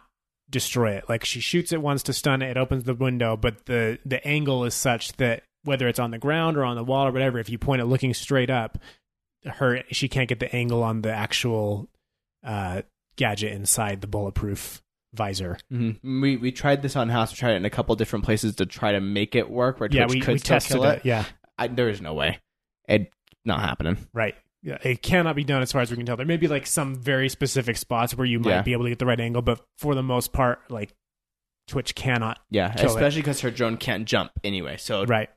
[0.50, 1.08] destroy it.
[1.08, 4.24] Like she shoots it once to stun it, it opens the window, but the the
[4.26, 7.38] angle is such that whether it's on the ground or on the wall or whatever,
[7.38, 8.78] if you point it looking straight up,
[9.44, 11.88] her she can't get the angle on the actual
[12.44, 12.82] uh,
[13.16, 14.82] gadget inside the bulletproof
[15.14, 15.58] visor.
[15.72, 16.20] Mm-hmm.
[16.20, 17.32] We we tried this on house.
[17.32, 19.80] We tried it in a couple different places to try to make it work.
[19.80, 20.98] Where yeah, Twitch we, could we still tested kill it.
[20.98, 21.04] it.
[21.04, 21.24] Yeah,
[21.62, 22.38] I, there is no way.
[22.88, 23.12] It
[23.44, 23.96] not happening.
[24.12, 24.34] right.
[24.64, 26.16] Yeah, it cannot be done as far as we can tell.
[26.16, 28.62] There may be like some very specific spots where you might Yeah.
[28.62, 30.94] be able to get the right angle, but for the most part, like
[31.66, 32.38] Twitch cannot.
[32.48, 32.94] Yeah, Kill it.
[32.94, 34.76] especially because her drone can't jump anyway.
[34.76, 35.28] So Right.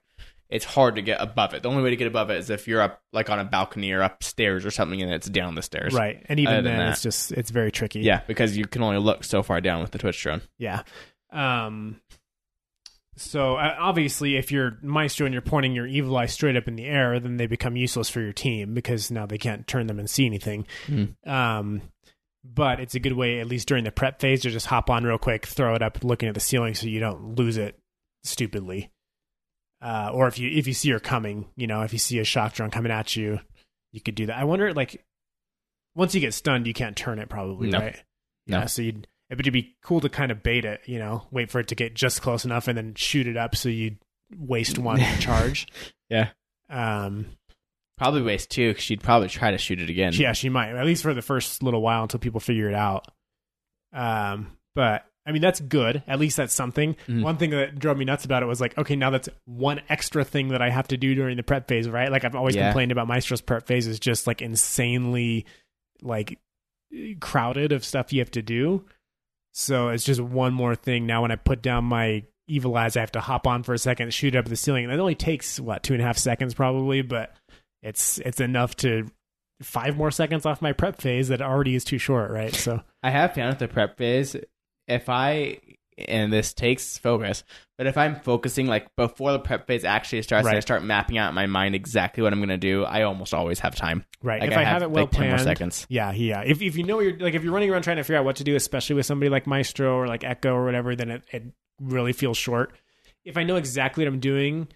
[0.48, 1.64] it's hard to get above it.
[1.64, 3.92] The only way to get above it is if you're up like on a balcony
[3.94, 5.96] or upstairs or something, and it's down the stairs.
[5.96, 6.24] Right.
[6.30, 8.02] And even than then, that- it's just it's very tricky.
[8.02, 10.42] Yeah, because you can only look so far down with the Twitch drone.
[10.60, 10.84] Yeah.
[11.32, 12.00] Um.
[13.18, 16.76] So uh, obviously, if you're Maestro and you're pointing your evil eye straight up in
[16.76, 20.00] the air, then they become useless for your team because now they can't turn them
[20.00, 20.68] and see anything.
[20.88, 21.16] Mhm.
[21.28, 21.82] Um.
[22.48, 25.04] But it's a good way, at least during the prep phase, to just hop on
[25.04, 27.80] real quick, throw it up, looking at the ceiling, so you don't lose it
[28.24, 28.92] stupidly.
[29.82, 32.24] Uh, or if you if you see her coming, you know, if you see a
[32.24, 33.40] shock drone coming at you,
[33.94, 34.38] you could do that.
[34.38, 35.04] I wonder, like,
[35.96, 37.80] once you get stunned, you can't turn it, probably, No.
[37.80, 38.04] right?
[38.46, 38.60] No.
[38.60, 39.08] Yeah, so you'd
[39.40, 41.76] it would be cool to kind of bait it, you know, wait for it to
[41.76, 43.98] get just close enough and then shoot it up so you'd
[44.38, 45.68] waste one charge.
[46.10, 46.30] Yeah.
[46.70, 47.28] Um,
[47.98, 50.12] Probably waste two because she'd probably try to shoot it again.
[50.14, 53.08] yeah, she might at least for the first little while until people figure it out.
[53.94, 56.04] Um, but I mean that's good.
[56.08, 56.96] At least that's something.
[57.08, 57.22] Mhm.
[57.24, 60.24] One thing that drove me nuts about it was like, okay, now that's one extra
[60.26, 62.12] thing that I have to do during the prep phase, right?
[62.12, 62.68] Like I've always Yeah.
[62.68, 65.46] complained about Maestro's prep phase is just like insanely
[66.02, 66.38] like
[67.20, 68.86] crowded of stuff you have to do.
[69.56, 71.06] So it's just one more thing.
[71.06, 73.78] Now when I put down my evil eyes, I have to hop on for a
[73.78, 74.84] second, shoot up the ceiling.
[74.84, 77.34] And it only takes what two and a half seconds probably, but
[77.82, 79.10] it's it's enough to
[79.62, 82.54] five more seconds off my prep phase that already is too short, right?
[82.54, 84.36] So I have found with the prep phase,
[84.90, 85.60] if I
[85.98, 87.44] and this takes focus,
[87.78, 91.18] but if I'm focusing like before the prep phase actually starts, and I start mapping
[91.18, 92.84] out in my mind exactly what I'm going to do.
[92.84, 94.06] I almost always have time.
[94.22, 95.86] right, Like if I, have, it well like 10 more planned, seconds.
[95.90, 96.42] yeah, yeah.
[96.46, 98.38] If if you know you're like if you're running around trying to figure out what
[98.38, 101.44] to do, especially with somebody like Maestro or like Echo or whatever, then it, it
[101.80, 102.74] really feels short.
[103.24, 104.68] If I know exactly what I'm doing,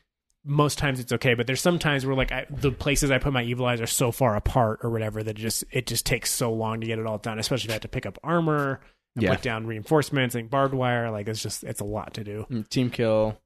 [0.45, 1.34] most times it's okay.
[1.34, 3.88] But there's some times where like I, the places I put my evil eyes are
[3.88, 6.99] so far apart or whatever that it just it just takes so long to get
[6.99, 7.39] it all done.
[7.39, 8.79] Especially if I have to pick up armor
[9.15, 9.32] and Yeah.
[9.36, 11.10] put down reinforcements and barbed wire.
[11.12, 12.45] Like it's just it's a lot to do.
[12.50, 13.39] Mm, Team kill.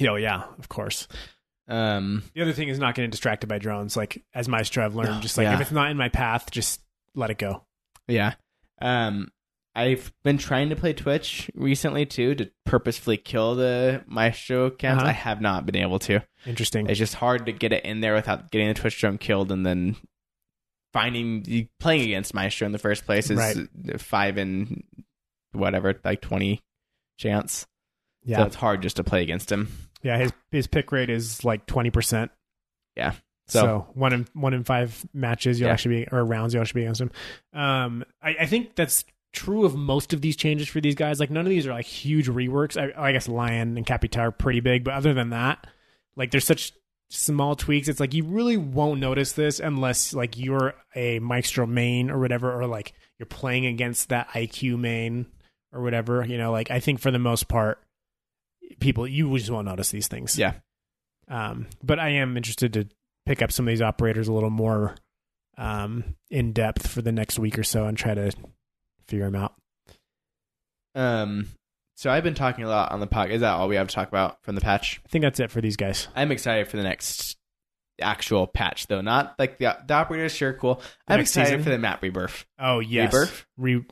[0.00, 1.06] Oh yeah, of course.
[1.68, 3.96] Um, The other thing is not getting distracted by drones.
[3.96, 5.54] Like as Maestro, I've learned just like yeah.
[5.54, 6.80] if it's not in my path, just
[7.14, 7.64] let it go.
[8.08, 8.34] yeah.
[8.82, 9.28] Um,
[9.76, 15.02] I've been trying to play Twitch recently too to purposefully kill the Maestro accounts.
[15.02, 15.10] Uh-huh.
[15.10, 16.20] I have not been able to.
[16.46, 16.88] Interesting.
[16.88, 19.64] It's just hard to get it in there without getting the Twitch drone killed and
[19.66, 19.96] then
[20.94, 24.00] finding playing against Maestro in the first place is Right.
[24.00, 24.82] five and
[25.52, 26.62] whatever, like twenty
[27.18, 27.66] chance.
[28.24, 28.38] yeah.
[28.38, 29.68] So it's hard just to play against him.
[30.02, 32.30] Yeah, his his pick rate is like twenty percent.
[32.96, 33.12] Yeah.
[33.48, 35.72] So, So- one in one in five matches you'll Yeah.
[35.74, 37.10] actually be or rounds you'll actually be against him.
[37.52, 41.18] Um, I, I think that's true of most of these changes for these guys.
[41.20, 42.80] Like none of these are like huge reworks.
[42.80, 45.66] I, I guess Lion and Capitão are pretty big, but other than that,
[46.16, 46.72] like there's such
[47.14, 47.88] small tweaks.
[47.88, 52.52] It's like you really won't notice this unless like you're a Maestro main or whatever,
[52.52, 55.26] or like you're playing against that IQ main
[55.72, 56.24] or whatever.
[56.24, 57.78] You know, like I think for the most part,
[58.80, 60.38] people you just won't notice these things.
[60.38, 60.54] Yeah.
[61.28, 62.88] Um, but I am interested to
[63.26, 64.94] pick up some of these operators a little more
[65.56, 68.32] um, in depth for the next week or so and try to
[69.06, 69.54] figure them out.
[70.94, 71.48] Um
[71.94, 73.30] so I've been talking a lot on the podcast.
[73.30, 75.00] Is that all we have to talk about from the patch?
[75.04, 76.08] I think that's it for these guys.
[76.14, 77.36] I'm excited for the next
[78.00, 79.00] actual patch though.
[79.00, 80.82] Not like the the operators sure cool.
[81.06, 81.62] I'm excited season?
[81.62, 82.44] for the map rebirth.
[82.58, 83.46] Oh yes, Rebirth?
[83.56, 83.84] Re-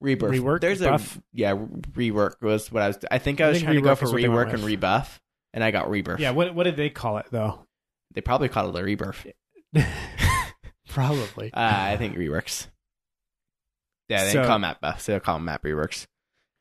[0.00, 0.32] Rebirth.
[0.32, 0.60] Rework?
[0.60, 1.16] There's Buff?
[1.16, 3.82] a yeah, rework was what I was I think I I was think trying to
[3.82, 5.20] go for is what they went rework and rebuff
[5.54, 6.18] and I got rebirth.
[6.20, 6.32] yeah.
[6.32, 7.60] What what did they call it though?
[8.14, 9.26] They probably called it a rebirth.
[10.88, 11.52] Probably.
[11.52, 12.68] Uh, I think reworks.
[14.08, 16.06] Yeah, they So- call map buff, so they'll call map reworks.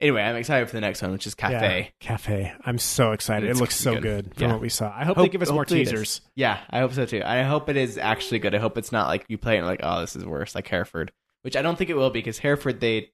[0.01, 1.55] Anyway, I'm excited for the next one, which is Cafe.
[1.83, 2.53] Yeah, cafe.
[2.65, 3.49] I'm so excited.
[3.49, 4.01] It's it looks so good.
[4.25, 4.51] good, from Yeah.
[4.53, 4.93] what we saw.
[4.93, 5.89] I hope, they give us more hopefully it is.
[5.91, 6.21] teasers.
[6.35, 7.21] Yeah, I hope so too.
[7.25, 8.53] I hope it is actually good.
[8.53, 10.67] I hope it's not like you play it and like, oh, this is worse, like
[10.67, 13.11] Hereford, which I don't think it will because Hereford they,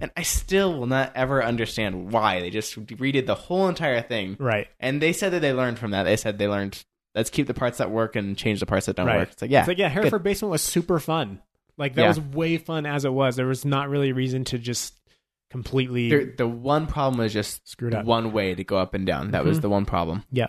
[0.00, 4.36] and I still will not ever understand why they just redid the whole entire thing.
[4.40, 4.66] Right.
[4.80, 6.02] And they said that they learned from that.
[6.02, 6.84] They said they learned
[7.14, 9.18] let's keep the parts that work and change the parts that don't Right.
[9.20, 9.28] work.
[9.32, 11.40] It's like yeah, It's like yeah, Hereford Basement was super fun.
[11.78, 12.08] Like that Yeah.
[12.08, 13.36] was way fun as it was.
[13.36, 14.92] There was not really a reason to just
[15.56, 18.04] completely There- the one problem was just Screwed up.
[18.04, 19.30] one way to go up and down.
[19.30, 19.62] That was Mhm.
[19.62, 20.24] the one problem.
[20.30, 20.48] Yeah.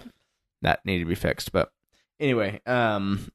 [0.63, 1.51] that needed to be fixed.
[1.51, 1.71] But
[2.19, 3.31] anyway, um,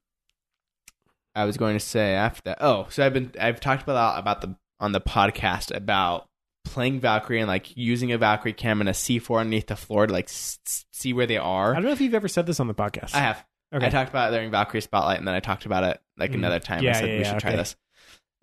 [1.35, 2.57] I was going to say after that.
[2.61, 6.27] Oh, so I've been I've talked about about the on the podcast about
[6.65, 10.13] playing Valkyrie and like using a Valkyrie cam and a C4 underneath the floor to
[10.13, 11.67] like s- s- see where they are.
[11.67, 11.73] I are.
[11.75, 13.15] don't know if you've ever said this on the podcast.
[13.15, 13.45] I have.
[13.73, 13.85] Okay.
[13.87, 16.35] I talked about it during Valkyrie Spotlight, and then I talked about it like Mm.
[16.35, 16.83] another time.
[16.83, 17.57] Yeah, I said yeah, we yeah, should try okay.
[17.57, 17.75] this.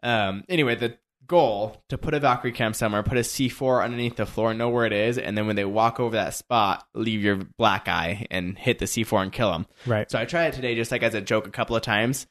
[0.02, 0.44] Um.
[0.48, 0.98] Anyway, the
[1.30, 4.84] goal to put a Valkyrie cam somewhere, put a C4 underneath the floor, know where
[4.84, 8.58] it is, and then when they walk over that spot, leave your black eye and
[8.58, 9.66] hit the C4 and kill them.
[9.86, 10.10] right.
[10.10, 12.26] So I tried it today just like as a joke a couple of times,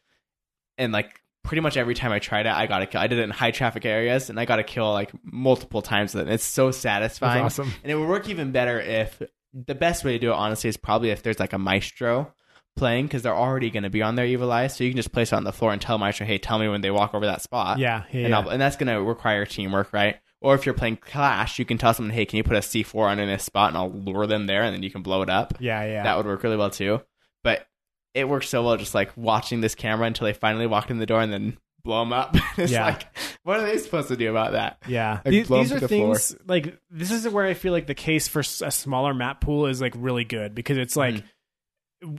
[0.77, 2.99] and like pretty much every time I tried it, I got a kill.
[2.99, 6.13] I did it in high traffic areas, and I got a kill like multiple times.
[6.13, 7.43] And it's so satisfying.
[7.43, 7.73] That's awesome.
[7.81, 9.21] And it would work even better if
[9.53, 12.33] the best way to do it, honestly, is probably if there's like a maestro
[12.79, 14.67] playing because they're already going to be on their evil eye.
[14.67, 16.67] So you can just place it on the floor and tell maestro, hey, tell me
[16.67, 17.77] when they walk over that spot.
[17.77, 18.39] Yeah, yeah, And, yeah.
[18.39, 20.15] I'll, and that's going to require teamwork, right?
[20.41, 22.95] Or if you're playing Clash, you can tell someone, hey, can you put a C4
[23.09, 25.29] on in this spot and I'll lure them there and then you can blow it
[25.29, 25.53] up.
[25.59, 26.03] yeah, yeah.
[26.03, 27.01] That would work really well too.
[27.43, 27.67] But
[28.13, 31.05] it works so well just like watching this camera until they finally walk in the
[31.05, 32.35] door and then blow them up.
[32.57, 32.85] it's Yeah.
[32.85, 33.05] like,
[33.43, 34.77] what are they supposed to do about that?
[34.87, 36.15] Yeah, Like, these, these are the floor.
[36.15, 39.65] things like this is where I feel like the case for a smaller map pool
[39.67, 41.25] is like really good because it's like Mm-hmm.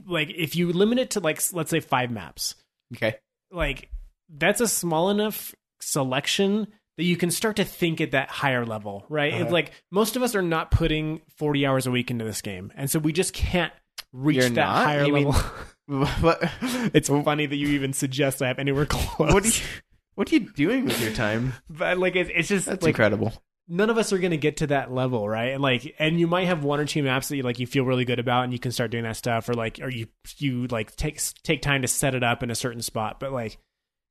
[0.05, 2.55] Like if you limit it to like let's say five maps,
[2.95, 3.15] Okay.
[3.51, 3.89] like
[4.29, 6.67] that's a small enough selection
[6.97, 9.33] that you can start to think at that higher level, right?
[9.33, 9.43] Uh-huh.
[9.43, 12.71] It's like most of us are not putting forty hours a week into this game,
[12.75, 13.73] and so we just can't
[14.13, 14.85] reach You're that not?
[14.85, 15.41] higher You mean- level.
[16.21, 16.39] what,
[16.93, 19.17] it's funny that you even suggest I have anywhere close.
[19.33, 19.63] what, are you,
[20.15, 21.53] what are you doing with your time?
[21.69, 23.33] but like it, it's just That's like incredible.
[23.67, 25.49] None of us are going to get to that level, right?
[25.53, 27.85] And like, and you might have one or two maps that you like you feel
[27.85, 30.67] really good about, and you can start doing that stuff, or like, or you you
[30.67, 33.19] like take take time to set it up in a certain spot.
[33.19, 33.57] But like,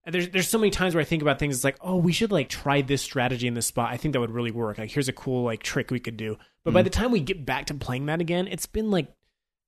[0.06, 1.56] there's there's so many times where I think about things.
[1.56, 3.90] It's like, oh, we should like try this strategy in this spot.
[3.92, 4.78] I think that would really work.
[4.78, 6.36] Like, here's a cool like trick we could do.
[6.64, 6.84] But by Mhm.
[6.84, 9.08] the time we get back to playing that again, it's been like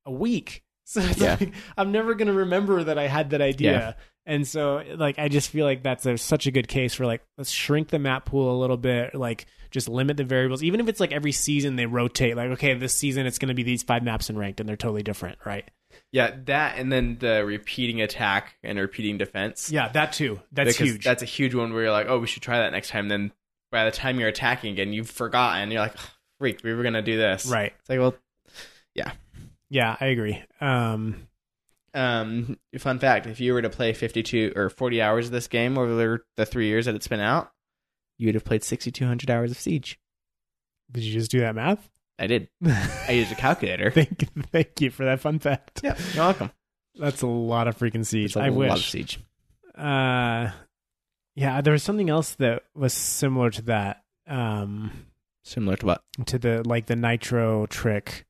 [0.07, 0.63] a week.
[0.85, 1.37] So it's Yeah.
[1.39, 3.97] like I'm never gonna remember that I had that idea.
[4.25, 7.23] And so like I just feel like that's a, such a good case for like
[7.37, 10.63] let's shrink the map pool a little bit, like just limit the variables.
[10.63, 13.63] Even if it's like every season they rotate, like okay, this season it's gonna be
[13.63, 15.69] these five maps in ranked and they're totally different, right?
[16.11, 19.71] Yeah, that and then the repeating attack and repeating defense.
[19.71, 20.41] Yeah, that too.
[20.53, 21.05] That's because huge.
[21.05, 23.09] That's a huge one where you're like, oh, we should try that next time.
[23.09, 23.33] Then
[23.71, 25.71] by the time you're attacking again, you've forgotten.
[25.71, 27.47] You're like, oh, freak, we were gonna do this.
[27.47, 27.73] right.
[27.81, 28.15] It's like, well,
[28.95, 29.13] Yeah,
[29.69, 30.43] Yeah, I agree.
[30.61, 31.27] Um
[31.95, 35.77] um, fun fact: if you were to play 52 or 40 hours of this game
[35.79, 37.51] over the, the three years that it's been out,
[38.19, 39.99] you would have played 6,200 hours of Siege.
[40.91, 41.89] did you just do that math?
[42.19, 42.49] I did.
[42.65, 43.91] I used a calculator.
[43.95, 45.81] thank thank you for that fun fact.
[45.83, 46.51] yeah, you're welcome.
[46.95, 48.37] That's a lot of freaking siege.
[48.37, 48.91] I wish.
[48.91, 49.19] Siege.
[49.77, 50.51] Uh
[51.35, 54.03] yeah, there was something else that was similar to that.
[54.29, 55.07] Um
[55.45, 56.03] Similar to what?
[56.27, 58.27] to the like the nitro trick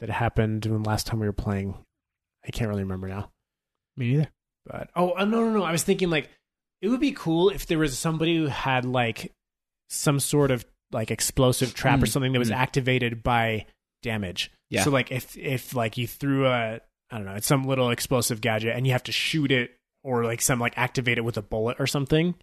[0.00, 1.74] that happened when last time we were playing.
[2.46, 3.30] I can't really remember now.
[3.96, 4.28] Me neither.
[4.64, 5.62] But oh uh, no no no!
[5.62, 6.28] I was thinking like
[6.82, 9.32] it would be cool if there was somebody who had like
[9.88, 12.56] some sort of like explosive trap or Mm, something that was mm.
[12.56, 13.66] activated by
[14.02, 14.50] damage.
[14.70, 14.82] Yeah.
[14.82, 16.80] So like if if like you threw a
[17.10, 19.70] I don't know it's some little explosive gadget and you have to shoot it
[20.02, 22.34] or like some like activate it with a bullet or something.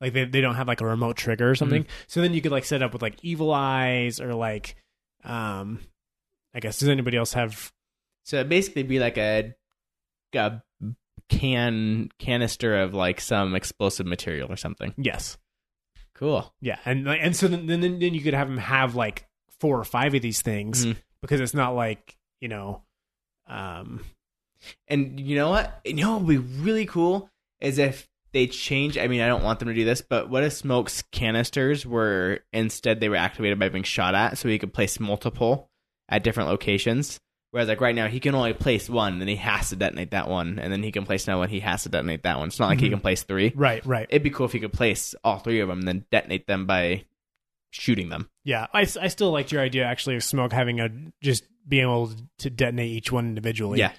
[0.00, 1.86] Like they they don't have like a remote trigger or something.
[2.06, 4.76] So then you could like set up with like evil eyes or like
[5.24, 5.80] um
[6.54, 7.70] I guess does anybody else have
[8.30, 9.54] So it'd basically be like a,
[10.36, 10.62] a
[11.28, 14.94] can canister of like some explosive material or something.
[14.96, 15.36] yes.
[16.14, 16.52] Cool.
[16.60, 19.26] Yeah, and and so then, then then you could have them have like
[19.58, 20.96] four or five of these things Mhm.
[21.22, 22.82] because it's not like you know,
[23.48, 24.04] um,
[24.86, 25.80] And you know what?
[25.84, 28.98] You know what would be really cool is if they change.
[28.98, 32.40] I mean, I don't want them to do this, but what if Smoke's canisters were
[32.52, 35.70] instead they were activated by being shot at, so he could place multiple
[36.08, 37.18] at different locations.
[37.52, 40.28] Whereas, like right now, he can only place one, and he has to detonate that
[40.28, 41.48] one, and then he can place another one.
[41.48, 42.48] He has to detonate that one.
[42.48, 42.90] It's not like he Mhm.
[42.92, 43.52] can place three.
[43.56, 46.04] right, right, It'd be cool if he could place all three of them, and then
[46.12, 47.04] detonate them by
[47.70, 48.28] shooting them.
[48.44, 48.66] yeah.
[48.72, 50.88] I, I still liked your idea actually of smoke having a
[51.22, 53.78] just being able to detonate each one individually.
[53.80, 53.92] Yeah,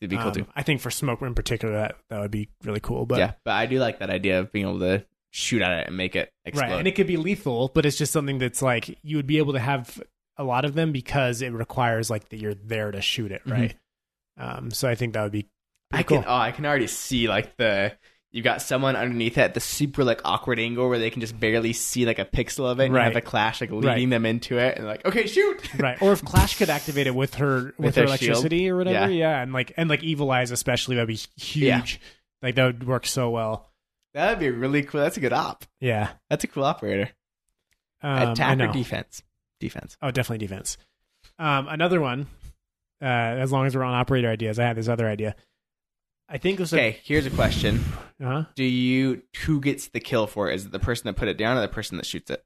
[0.00, 0.46] it'd be cool Um, too.
[0.54, 3.06] I think for smoke in particular that that would be really cool.
[3.06, 5.86] But yeah, but I do like that idea of being able to shoot at it
[5.88, 6.68] and make it explode.
[6.70, 9.38] right, and it could be lethal, but it's just something that's like you would be
[9.38, 10.02] able to have
[10.36, 13.74] a lot of them because it requires like that you're there to shoot it, right?
[14.36, 15.48] Um, so I think that would be
[15.92, 17.92] I pretty can oh I can already see like the
[18.32, 21.38] you got someone underneath it at the super like awkward angle where they can just
[21.38, 22.86] barely see like a pixel of it.
[22.86, 23.02] And Right.
[23.02, 24.10] You have a clash like leading Right.
[24.10, 25.72] them into it, and like, okay, shoot.
[25.78, 28.76] right or if clash could activate it with her with, With her her electricity or
[28.76, 29.36] whatever Yeah.
[29.36, 29.42] yeah.
[29.42, 31.84] and like and like evil eyes especially that'd be huge Yeah.
[32.42, 33.70] like that would work so well
[34.14, 35.00] That'd be really cool.
[35.00, 35.64] That's a good op.
[35.80, 37.10] yeah That's a cool operator.
[38.02, 39.22] um, Attack or defense?
[39.60, 39.96] Defense.
[40.02, 40.76] oh definitely defense
[41.38, 42.26] um another one
[43.00, 45.34] uh as long as we're on operator ideas i had this other idea
[46.28, 47.82] i think this Okay, here's a question.
[48.22, 48.44] uh-huh.
[48.56, 50.54] Do you who gets the kill for it?
[50.56, 52.44] Is it the person that put it down or the person that shoots it?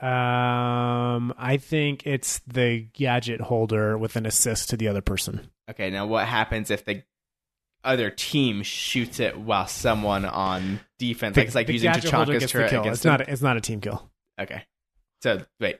[0.00, 5.90] um i think it's the gadget holder with an assist to the other person Okay,
[5.90, 7.02] now what happens if the
[7.84, 12.72] other team shoots it while someone on defense, like it's like the using Tachanka's turret
[12.86, 13.20] It's not.
[13.20, 14.10] A, it's not a team kill.
[14.40, 14.64] Okay,
[15.22, 15.78] so wait,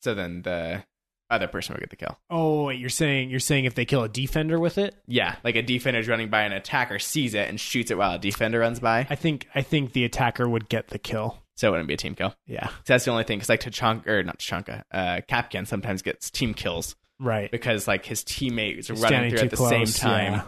[0.00, 0.84] so then the
[1.30, 2.18] other person will get the kill.
[2.30, 5.56] Oh, wait, you're saying you're saying if they kill a defender with it, Yeah, like
[5.56, 8.80] a defender's running by, an attacker sees it and shoots it while a defender runs
[8.80, 9.06] by.
[9.10, 11.38] I think I think the attacker would get the kill.
[11.56, 12.34] So it wouldn't be a team kill.
[12.46, 13.38] Yeah, So that's the only thing.
[13.38, 17.50] Because like Tachanka or not Tachanka, uh, Kapkan sometimes gets team kills right.
[17.50, 20.42] because like his teammates are He's running through at too the same close, time.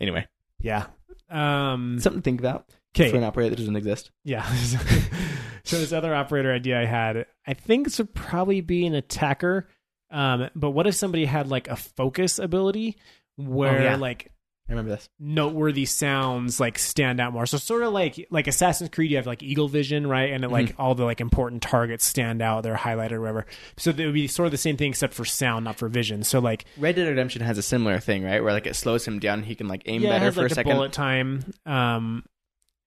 [0.00, 0.26] Anyway,
[0.58, 0.86] Yeah.
[1.30, 1.72] yeah.
[1.72, 1.98] Um.
[2.00, 2.64] something to think about
[2.96, 4.10] for an operator that doesn't exist.
[4.24, 4.50] Yeah.
[5.64, 9.68] so this other operator idea I had, I think this would probably be an attacker.
[10.10, 10.50] Um.
[10.54, 12.96] But what if somebody had like a focus ability
[13.36, 13.96] where Oh, yeah.
[13.96, 14.32] like
[14.68, 15.08] I remember this.
[15.18, 17.44] noteworthy sounds like stand out more.
[17.46, 20.32] So sort of like like Assassin's Creed, you have like eagle vision, right?
[20.32, 23.46] And it, like all the like important targets stand out, they're highlighted or whatever.
[23.78, 26.22] So it would be sort of the same thing except for sound, not for vision.
[26.22, 28.42] So like Red Dead Redemption has a similar thing, right?
[28.42, 30.46] Where like it slows him down, he can like aim yeah, better has for like
[30.46, 30.72] a the second.
[30.76, 31.44] bullet time.
[31.66, 32.24] Um,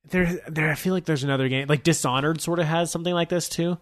[0.09, 3.29] there there I feel like there's another game like Dishonored sort of has something like
[3.29, 3.77] this too.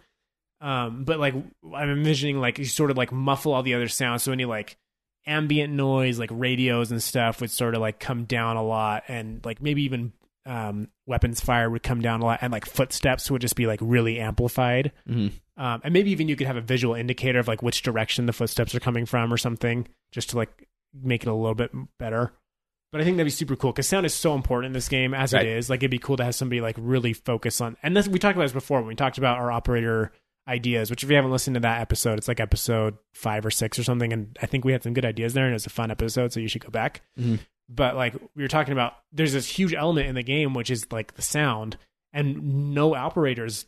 [0.59, 4.23] Um, but like I'm envisioning like you sort of like muffle all the other sounds.
[4.23, 4.77] So any like
[5.25, 9.43] ambient noise, like radios and stuff, would sort of like come down a lot, and
[9.43, 10.13] like maybe even
[10.45, 13.79] um, weapons fire would come down a lot, and like footsteps would just be like
[13.81, 14.91] really amplified.
[15.07, 15.31] Mhm.
[15.57, 18.33] Um, and maybe even you could have a visual indicator of like which direction the
[18.33, 22.33] footsteps are coming from or something, just to like make it a little bit better.
[22.91, 25.13] But I think that'd be super cool because sound is so important in this game
[25.13, 25.45] as Right.
[25.45, 25.69] it is.
[25.69, 27.77] Like it'd be cool to have somebody like really focus on.
[27.83, 30.11] And this we talked about this before when we talked about our operator
[30.47, 30.89] ideas.
[30.89, 33.83] Which if you haven't listened to that episode, it's like episode five or six or
[33.83, 34.11] something.
[34.11, 36.33] And I think we had some good ideas there, and it's a fun episode.
[36.33, 37.01] So you should go back.
[37.17, 37.39] Mhm.
[37.69, 40.91] But like we were talking about, there's this huge element in the game which is
[40.91, 41.77] like the sound,
[42.11, 43.67] and no operators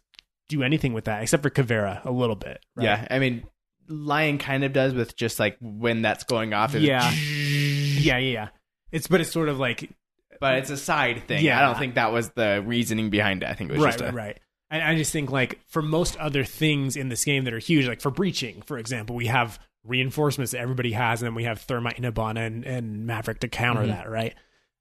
[0.50, 2.60] do anything with that except for Caveira a little bit.
[2.76, 2.84] right?
[2.84, 3.46] Yeah, I mean,
[3.88, 6.74] Lion kind of does with just like when that's going off.
[6.76, 7.10] Yeah.
[7.14, 8.48] yeah, yeah, yeah.
[8.94, 9.90] It's but it's sort of like
[10.40, 11.44] but it's a side thing.
[11.44, 11.60] Yeah.
[11.60, 13.50] I don't think that was the reasoning behind it.
[13.50, 14.40] I think it was right, just a, right, right.
[14.72, 17.88] And I just think like for most other things in this game that are huge,
[17.88, 21.60] like for breaching, for example, we have reinforcements that everybody has, and then we have
[21.60, 23.88] Thermite and Hibana and, and Maverick to counter Mhm.
[23.90, 24.34] that, right?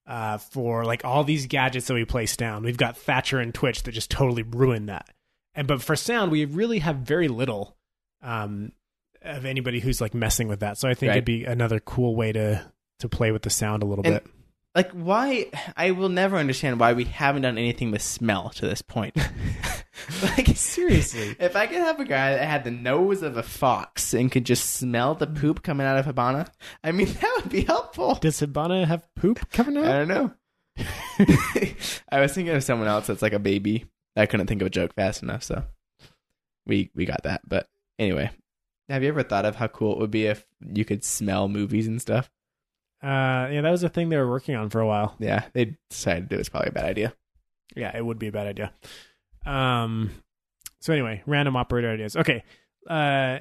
[0.06, 3.82] Uh, for like all these gadgets that we place down, we've got Thatcher and Twitch
[3.82, 5.08] that just totally ruin that.
[5.54, 7.76] And but for sound, we really have very little
[8.22, 8.72] um,
[9.20, 10.78] of anybody who's like messing with that.
[10.78, 11.16] So I think Right.
[11.16, 12.71] it'd be another cool way to
[13.02, 14.26] to play with the sound a little And- bit.
[14.74, 18.80] like why I will never understand why we haven't done anything with smell to this
[18.82, 19.16] point.
[20.22, 21.36] like Seriously.
[21.38, 24.44] if I could have a guy that had the nose of a fox and could
[24.46, 26.48] just smell the poop coming out of Hibana,
[26.82, 28.14] I mean that would be helpful.
[28.14, 29.84] Does Hibana have poop coming out?
[29.86, 30.32] I don't know.
[32.10, 33.84] I was thinking of someone else that's like a baby.
[34.16, 35.64] I couldn't think of a joke fast enough, so
[36.66, 37.42] we we got that.
[37.46, 38.30] But anyway,
[38.88, 41.86] have you ever thought of how cool it would be if you could smell movies
[41.86, 42.30] and stuff?
[43.02, 45.16] Uh, yeah, that was a thing they were working on for a while.
[45.18, 47.14] Yeah, they decided it was probably a bad idea.
[47.74, 48.72] Yeah, it would be a bad idea.
[49.44, 50.10] Um,
[50.80, 52.16] so anyway, random operator ideas.
[52.16, 52.44] Okay,
[52.88, 53.38] uh,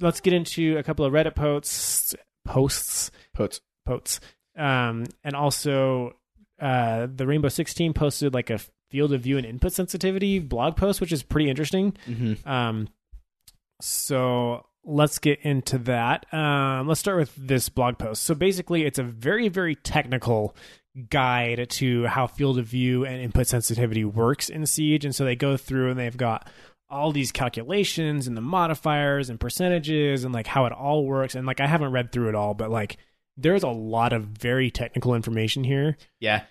[0.00, 2.14] let's get into a couple of Reddit posts,
[2.44, 4.20] posts, posts, posts,
[4.56, 6.16] um, and also
[6.60, 8.58] uh, the Rainbow Six team posted like a
[8.90, 11.92] field of view and input sensitivity blog post, which is pretty interesting.
[12.06, 12.48] Mm-hmm.
[12.48, 12.88] Um,
[13.80, 16.32] so let's get into that.
[16.32, 18.22] Um, let's start with this blog post.
[18.22, 20.56] So basically, it's a very, very technical
[21.08, 25.04] guide to how field of view and input sensitivity works in Siege.
[25.04, 26.48] And so they go through and they've got
[26.90, 31.34] all these calculations and the modifiers and percentages and like how it all works.
[31.34, 32.98] And like I haven't read through it all, but like
[33.36, 35.96] there's a lot of very technical information here.
[36.20, 36.42] Yeah,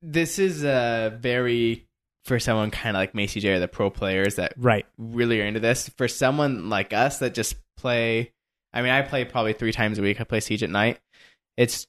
[0.00, 1.88] this is a very
[2.30, 4.86] for someone kind of like Macie Jay or the pro players that Right.
[4.96, 5.88] really are into this.
[5.98, 8.32] For someone like us that just play,
[8.72, 10.20] I mean, I play probably three times a week.
[10.20, 11.00] I play Siege at night.
[11.56, 11.88] It's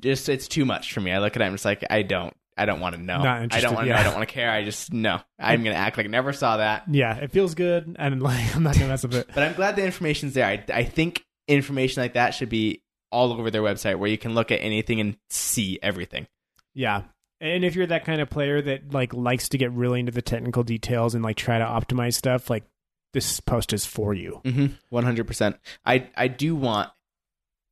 [0.00, 1.12] just it's too much for me.
[1.12, 3.20] I look at it, I'm just like, I don't, I don't want to know.
[3.20, 3.86] I don't want to.
[3.86, 3.94] yeah.
[3.94, 4.00] know.
[4.00, 4.50] I don't want to care.
[4.50, 5.20] I just no.
[5.38, 6.84] I'm gonna act like I never saw that.
[6.90, 7.94] Yeah, it feels good.
[7.98, 9.28] And like I'm not gonna mess with it.
[9.32, 10.46] But I'm glad the information's there.
[10.46, 12.82] I, I think information like that should be
[13.12, 16.26] all over their website where you can look at anything and see everything.
[16.74, 17.02] Yeah.
[17.40, 20.22] And if you're that kind of player that like likes to get really into the
[20.22, 22.64] technical details and like try to optimize stuff, like
[23.12, 24.40] this post is for you.
[24.44, 24.66] Mm-hmm.
[24.88, 25.56] One hundred percent.
[25.84, 26.90] I I do want.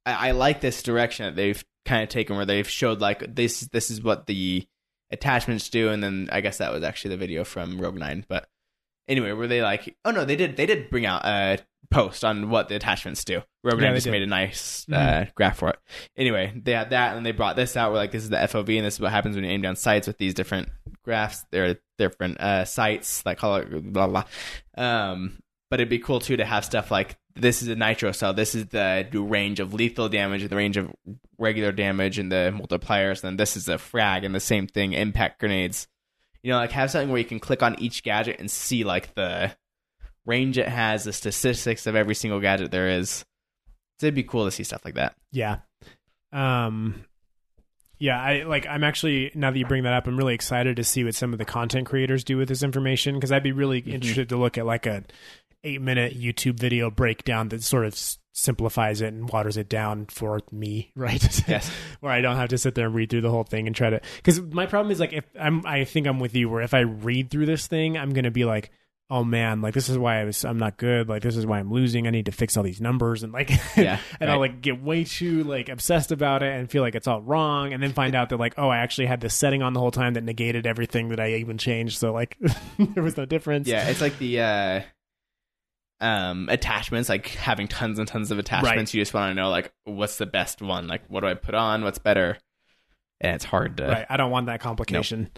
[0.04, 3.60] I, I like this direction that they've kind of taken, where they've showed like this.
[3.60, 4.66] This is what the
[5.10, 8.24] attachments do, and then I guess that was actually the video from Rogue Nine.
[8.28, 8.48] But
[9.08, 9.96] anyway, where they like?
[10.04, 10.56] Oh no, they did.
[10.56, 11.58] They did bring out a
[11.90, 13.42] post on what the attachments do.
[13.62, 15.34] Rogue Yeah, just made a nice uh, Mhm.
[15.34, 15.78] graph for it.
[16.16, 17.92] Anyway, they had that, and they brought this out.
[17.92, 19.76] Where like this is the FOV, and this is what happens when you aim down
[19.76, 20.68] sights with these different
[21.04, 21.44] graphs.
[21.50, 24.24] They're different uh, sights, like color, blah blah.
[24.76, 25.38] Um,
[25.70, 28.32] but it'd be cool too to have stuff like this is a nitro cell.
[28.32, 30.90] This is the range of lethal damage and the range of
[31.38, 33.22] regular damage and the multipliers.
[33.22, 35.88] And then this is a frag and the same thing, impact grenades.
[36.44, 39.14] You know, like have something where you can click on each gadget and see like
[39.14, 39.50] the
[40.26, 43.24] range it has, the statistics of every single gadget there is.
[43.98, 45.16] So it'd be cool to see stuff like that.
[45.32, 45.60] Yeah.
[46.32, 47.06] Um
[47.98, 50.84] yeah, I like I'm actually now that you bring that up, I'm really excited to
[50.84, 53.78] see what some of the content creators do with this information because I'd be really
[53.78, 55.02] interested to look at like a
[55.64, 57.98] 8-minute YouTube video breakdown that sort of
[58.36, 61.22] simplifies it and waters it down for me, right?
[61.48, 61.70] Yes.
[62.00, 63.90] where I don't have to sit there and read through the whole thing and try
[63.90, 66.74] to cuz my problem is like if I'm I think I'm with you where if
[66.74, 68.70] I read through this thing, I'm going to be like
[69.10, 71.08] Oh man, like this is why I was I'm not good.
[71.10, 72.06] Like this is why I'm losing.
[72.06, 75.04] I need to fix all these numbers and like Yeah, and I'll like get way
[75.04, 78.30] too like obsessed about it and feel like it's all wrong and then find out
[78.30, 81.10] that like oh I actually had this setting on the whole time that negated everything
[81.10, 82.38] that I even changed so like
[82.78, 83.68] there was no difference.
[83.68, 84.80] Yeah, it's like the uh
[86.04, 88.92] um attachments, like having tons and tons of attachments.
[88.94, 90.86] You just want to know like what's the best one?
[90.86, 91.82] Like what do I put on?
[91.82, 92.36] What's better?
[93.20, 94.06] And it's hard to Right.
[94.10, 95.30] I don't want that complication.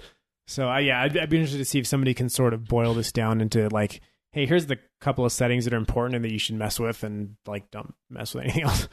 [0.49, 2.95] So uh, yeah, I'd, I'd be interested to see if somebody can sort of boil
[2.95, 4.01] this down into like,
[4.33, 7.03] hey, here's the couple of settings that are important and that you should mess with,
[7.05, 8.89] and like don't mess with anything else.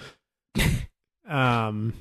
[1.28, 1.94] um.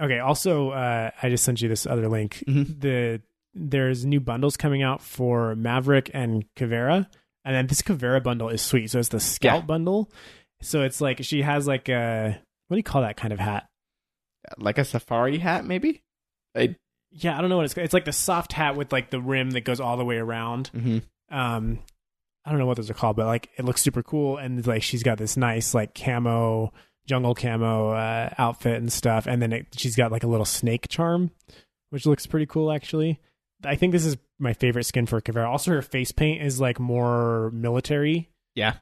[0.00, 0.18] Okay.
[0.18, 2.42] Also, uh, I just sent you this other link.
[2.48, 2.80] Mhm.
[2.80, 3.22] The
[3.54, 7.08] there's new bundles coming out for Maverick and Caveira,
[7.44, 8.90] and then this Caveira bundle is sweet.
[8.90, 9.66] So it's the Scout Yeah.
[9.66, 10.10] bundle.
[10.62, 12.38] So it's like she has like a
[12.68, 13.66] what do you call that kind of hat?
[14.58, 16.02] like a safari hat, maybe.
[16.54, 16.76] I,
[17.10, 17.76] Yeah, I don't know what it's.
[17.76, 20.70] It's like the soft hat with like the rim that goes all the way around.
[20.74, 21.02] mhm.
[21.30, 21.78] Um,
[22.44, 24.36] I don't know what those are called, but like it looks super cool.
[24.36, 26.72] And like she's got this nice like camo,
[27.06, 29.26] jungle camo uh, outfit and stuff.
[29.26, 31.30] And then it, she's got like a little snake charm,
[31.90, 33.20] which looks pretty cool actually.
[33.64, 35.48] I think this is my favorite skin for Caveira.
[35.50, 38.30] Also, her face paint is like more military.
[38.54, 38.74] Yeah,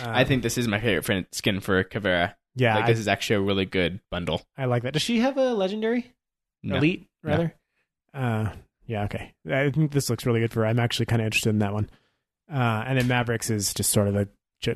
[0.00, 2.36] Um, I think this is my favorite skin for Caveira.
[2.54, 4.42] yeah, like I, this is actually a really good bundle.
[4.56, 4.92] I like that.
[4.92, 6.12] Does she have a legendary?
[6.62, 6.76] No.
[6.76, 7.30] elite No.
[7.30, 7.54] rather
[8.14, 8.50] uh
[8.86, 11.50] yeah okay i think this looks really good for her i'm actually kind of interested
[11.50, 11.90] in that one
[12.50, 14.26] uh and then mavericks is just sort of a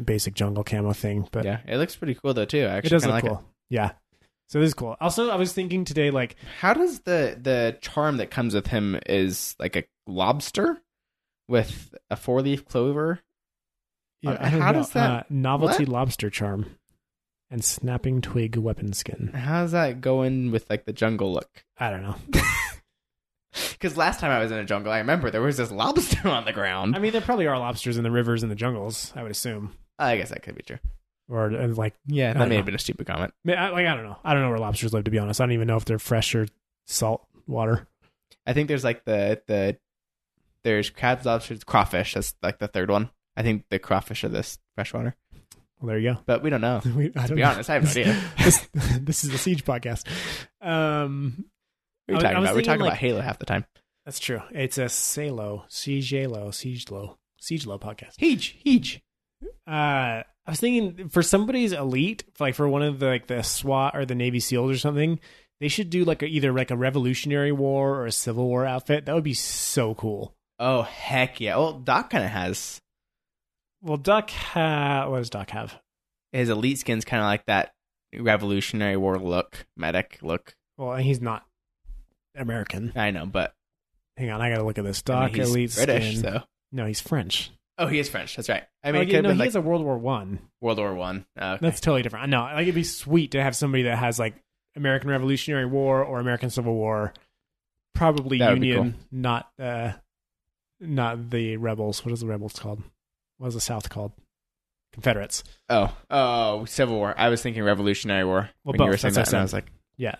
[0.00, 2.58] basic jungle camo thing but yeah, it looks pretty cool though too.
[2.64, 3.92] I it actually does kinda look like cool yeah
[4.48, 6.36] so this is cool also i was thinking today like.
[6.60, 10.80] How does the the charm that comes with him is like a lobster
[11.48, 13.20] with a four leaf clover?
[14.22, 15.92] yeah, Uh, I don't how know, does that- uh, novelty what?
[15.92, 16.76] lobster charm
[17.50, 21.64] and snapping twig weapon skin How does that go in with like the jungle look?
[21.78, 22.16] i don't know
[23.72, 26.44] Because last time I was in a jungle, I remember there was this lobster on
[26.44, 26.94] the ground.
[26.96, 29.72] i mean there probably are lobsters in the rivers and the jungles i would assume
[30.00, 30.78] I guess that could be true.
[31.28, 32.56] Or uh, like Yeah, I that may know.
[32.56, 33.32] have been a stupid comment.
[33.46, 35.40] I- I, like i don't know i don't know where lobsters live to be honest
[35.40, 36.46] i don't even know if they're fresh or
[36.86, 37.86] salt water
[38.46, 39.76] I think there's like the the
[40.64, 42.14] there's crabs, lobsters, crawfish.
[42.14, 43.10] That's like the third one.
[43.36, 45.14] I think the crawfish are this freshwater,
[45.80, 46.80] well there you go but we don't know.
[46.96, 47.48] We- To be know.
[47.50, 48.18] honest, I have no idea.
[48.38, 48.66] this,
[49.00, 50.06] this is the Siege podcast.
[50.62, 51.44] Um,
[52.06, 52.54] What are you I talking I about?
[52.54, 53.66] We're talking thinking, about Halo half the time.
[54.06, 54.40] that's true.
[54.52, 58.16] It's a Salo, Siegelo, Siegelo, Siegelo podcast.
[58.18, 59.00] Heej, heej.
[59.66, 63.94] Uh, I was thinking for somebody's elite, like for one of the like the SWAT
[63.96, 65.20] or the Navy SEALs or something,
[65.60, 69.04] they should do like a, either like a Revolutionary War or a Civil War outfit.
[69.06, 70.34] That would be so cool.
[70.58, 71.56] Oh heck yeah!
[71.56, 72.80] Well, Doc kind of has
[73.82, 75.78] Well, Doc, ha- what does Doc have?
[76.32, 77.72] his elite skin's kind of like that
[78.18, 80.54] Revolutionary War look, medic look.
[80.76, 81.44] Well, he's not
[82.36, 82.92] American.
[82.96, 83.52] I know, but
[84.16, 85.02] Hang on, I gotta look at this.
[85.06, 86.20] I Doc mean, he's elite British, skin.
[86.22, 87.50] so No, he's French.
[87.78, 88.36] Oh, he is French.
[88.36, 88.64] That's right.
[88.82, 90.40] I mean, mean, it could no, he like has a World War One.
[90.60, 91.24] World War One.
[91.38, 91.58] Oh, okay.
[91.62, 92.24] That's totally different.
[92.24, 92.42] I know.
[92.42, 94.34] Like it'd be sweet to have somebody that has like
[94.76, 97.12] American Revolutionary War or American Civil War,
[97.94, 99.92] probably That Union, not uh,
[100.80, 102.04] not the rebels.
[102.04, 102.82] What is the rebels called?
[103.38, 104.12] What is the South called?
[104.92, 105.44] Confederates.
[105.68, 107.14] Oh, oh, Civil War.
[107.16, 109.42] I was thinking Revolutionary War Well, when you were both, saying that's that, what I
[109.42, 109.66] I was like,
[109.96, 110.14] Yeah,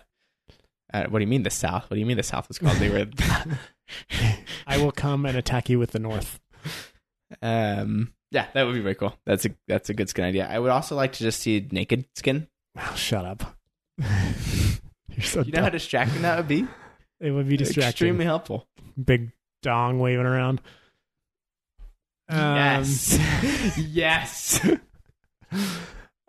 [0.93, 1.89] uh, "What do you mean the South?
[1.89, 3.07] What do you mean the South was called?" They were.
[4.67, 6.39] I will come and attack you with the North.
[7.41, 9.15] Um, yeah, that would be very cool.
[9.25, 10.47] That's a that's a good skin idea.
[10.47, 12.47] I would also like to just see naked skin.
[12.77, 13.55] Oh, shut up.
[13.97, 16.67] You're so You know how distracting that would be?
[17.19, 17.89] it would be distracting.
[17.89, 18.67] Extremely helpful.
[19.03, 20.61] Big dong waving around.
[22.29, 23.77] Um, yes.
[23.77, 24.61] yes.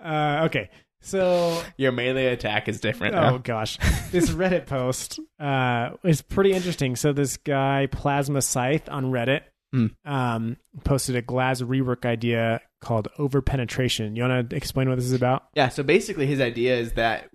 [0.02, 0.70] uh, okay.
[1.02, 3.14] So Your melee attack is different.
[3.14, 3.38] Oh now.
[3.38, 3.78] gosh,
[4.10, 6.96] this Reddit post uh, is pretty interesting.
[6.96, 9.42] So this guy Plasma Scythe on Reddit
[9.72, 9.86] Hmm.
[10.04, 14.16] um, posted a Glaz rework idea called over penetration.
[14.16, 15.44] You want to explain what this is about?
[15.54, 17.30] Yeah, so basically his idea is that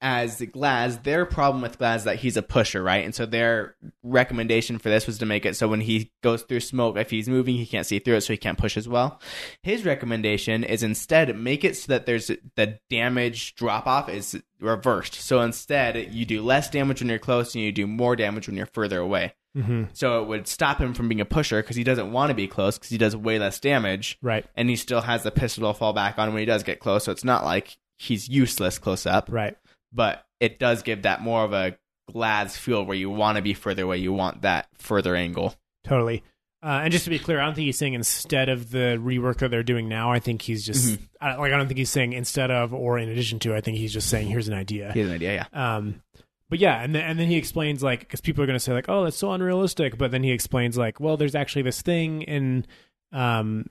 [0.00, 3.04] as Glaz, their problem with Glaz is that he's a pusher, right?
[3.04, 6.60] And so their recommendation for this was to make it so when he goes through
[6.60, 9.20] smoke, if he's moving, he can't see through it, so he can't push as well.
[9.62, 15.14] His recommendation is instead make it so that there's the damage drop off is reversed.
[15.14, 18.56] So instead, you do less damage when you're close and you do more damage when
[18.56, 19.34] you're further away.
[19.56, 19.84] Mm-hmm.
[19.94, 22.46] So it would stop him from being a pusher because he doesn't want to be
[22.46, 25.78] close because he does way less damage Right, and he still has the pistol to
[25.78, 27.04] fall back on when he does get close.
[27.04, 29.56] So it's not like he's useless close up, right,
[29.92, 31.76] but it does give that more of a
[32.12, 33.98] Glaz feel where you want to be further away.
[33.98, 35.54] You want that further angle.
[35.84, 36.22] totally.
[36.60, 39.38] Uh, and just to be clear, I don't think he's saying instead of the rework
[39.38, 40.10] that they're doing now.
[40.10, 41.04] I think he's just Mm-hmm.
[41.20, 43.54] I, like I don't think he's saying instead of or in addition to.
[43.54, 44.90] I think he's just saying here's an idea.
[44.92, 45.76] Here's an idea, yeah.
[45.76, 46.02] Um,
[46.50, 48.72] but yeah, and then and then he explains like because people are going to say
[48.72, 49.98] like, oh, that's so unrealistic.
[49.98, 52.66] But then he explains like, well, there's actually this thing in
[53.12, 53.66] um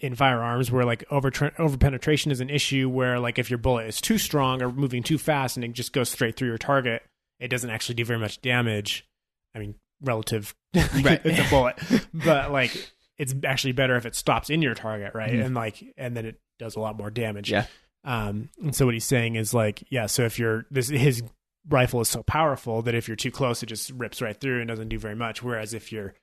[0.00, 3.86] in firearms where like over over penetration is an issue where like if your bullet
[3.86, 7.02] is too strong or moving too fast and it just goes straight through your target,
[7.40, 9.06] it doesn't actually do very much damage.
[9.54, 11.20] I mean, relative, Right.
[11.24, 11.76] it's a bullet,
[12.14, 15.32] but like it's actually better if it stops in your target, right?
[15.32, 15.46] Mhm.
[15.46, 17.50] And like and then it does a lot more damage.
[17.50, 17.66] Yeah.
[18.02, 21.22] Um, and so what he's saying is like, yeah, so if you're this his
[21.68, 24.68] rifle is so powerful that if you're too close, it just rips right through and
[24.68, 25.42] doesn't do very much.
[25.42, 26.14] Whereas if you're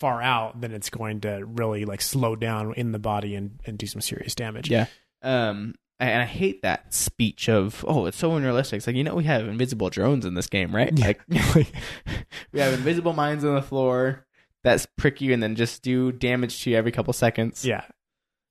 [0.00, 3.78] far out, then it's going to really like slow down in the body and, and
[3.78, 4.70] do some serious damage.
[4.70, 4.86] Yeah.
[5.22, 8.78] Um, and I hate that speech of, oh, it's so unrealistic.
[8.78, 10.92] It's like, you know, we have invisible drones in this game, right?
[10.96, 11.06] Yeah.
[11.06, 11.20] Like,
[12.52, 14.26] we have invisible mines on the floor
[14.64, 17.64] that prick you and then just do damage to you every couple seconds.
[17.64, 17.84] Yeah.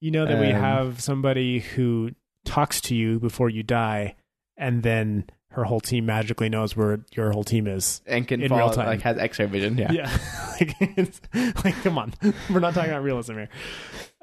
[0.02, 2.12] You know that we Um, have somebody who
[2.46, 4.16] talks to you before you die
[4.58, 5.26] and then
[5.56, 8.02] her whole team magically knows where your whole team is.
[8.06, 8.88] And can In fall, real time.
[8.88, 9.78] like, has x ray vision.
[9.78, 9.92] Yeah.
[9.92, 10.18] Yeah.
[10.60, 11.22] like, it's,
[11.64, 12.14] like, come on.
[12.50, 13.50] We're not talking about realism here.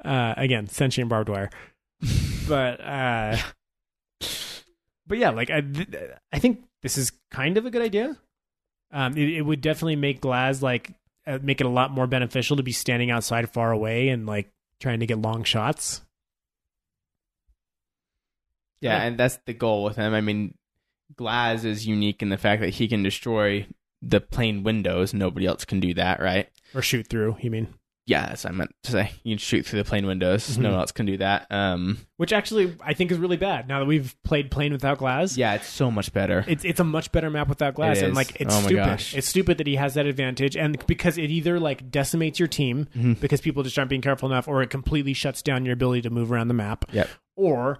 [0.03, 1.49] Uh, again, sentient barbed wire.
[2.47, 3.37] But, uh,
[5.07, 5.87] but yeah, like, I, th-
[6.31, 8.17] I think this is kind of a good idea.
[8.91, 10.93] Um, it, it would definitely make Glaz like,
[11.25, 14.51] uh, make it a lot more beneficial to be standing outside far away and, like,
[14.79, 16.01] trying to get long shots.
[18.81, 19.03] Yeah, Yeah.
[19.05, 20.13] and that's the goal with him.
[20.13, 20.53] I mean,
[21.17, 23.65] Glaz is unique in the fact that he can destroy
[24.01, 25.13] the plane windows.
[25.13, 26.49] Nobody else can do that, right?
[26.75, 27.67] Or shoot through, you mean?
[28.05, 29.11] Yeah, that's what I meant to say.
[29.23, 30.57] You can shoot through the plane windows.
[30.57, 30.61] Mhm.
[30.63, 31.49] No one else can do that.
[31.49, 33.69] Um, Which actually I think is really bad.
[33.69, 36.43] Now that we've played Plane Without Glass, yeah, it's so much better.
[36.45, 38.75] it's it's a much better map without glass, and like it's Oh stupid.
[38.75, 39.15] gosh.
[39.15, 42.89] It's stupid that he has that advantage, and because it either like decimates your team
[42.93, 43.21] Mhm.
[43.21, 46.09] because people just aren't being careful enough, or it completely shuts down your ability to
[46.09, 46.83] move around the map.
[46.91, 47.07] Yep.
[47.37, 47.79] Or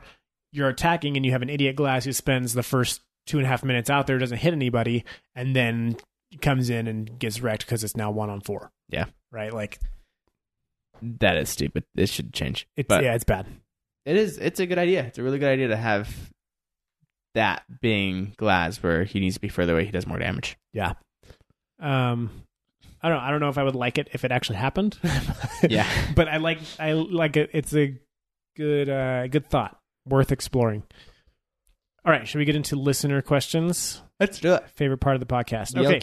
[0.54, 3.50] you're attacking and you have an idiot glass who spends the first two and a
[3.50, 5.06] half minutes out there doesn't hit anybody,
[5.36, 5.98] and then
[6.42, 8.72] comes in and gets wrecked because it's now one on four.
[8.90, 9.06] Yeah.
[9.32, 9.54] Right.
[9.54, 9.80] Like
[11.02, 11.84] That is stupid.
[11.96, 12.68] It should change.
[12.76, 13.46] it's But yeah, it's bad.
[14.06, 14.38] it is.
[14.38, 15.04] It's a good idea.
[15.06, 16.32] It's a really good idea to have
[17.36, 19.86] that being Glaz where he needs to be further away.
[19.86, 20.56] He does more damage.
[20.72, 20.94] Yeah.
[21.80, 22.30] Um,
[23.02, 23.20] I don't.
[23.20, 24.98] I don't know if I would like it if it actually happened.
[25.70, 25.88] Yeah.
[26.16, 26.60] but I like.
[26.78, 27.50] I like it.
[27.54, 27.98] It's a
[28.58, 28.90] good.
[28.90, 29.80] Uh, good thought.
[30.06, 30.84] Worth exploring.
[32.06, 32.28] All right.
[32.28, 34.02] Should we get into listener questions?
[34.20, 34.70] Let's do it.
[34.70, 35.76] Favorite part of the podcast.
[35.78, 36.00] Okay.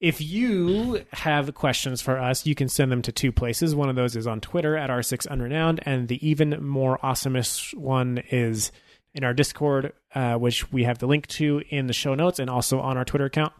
[0.00, 3.74] If you have questions for us, you can send them to two places.
[3.74, 8.22] One of those is on Twitter at R6 Unrenowned, and the even more awesomest one
[8.30, 8.72] is
[9.14, 12.48] in our Discord, uh, which we have the link to in the show notes and
[12.48, 13.52] also on our Twitter account.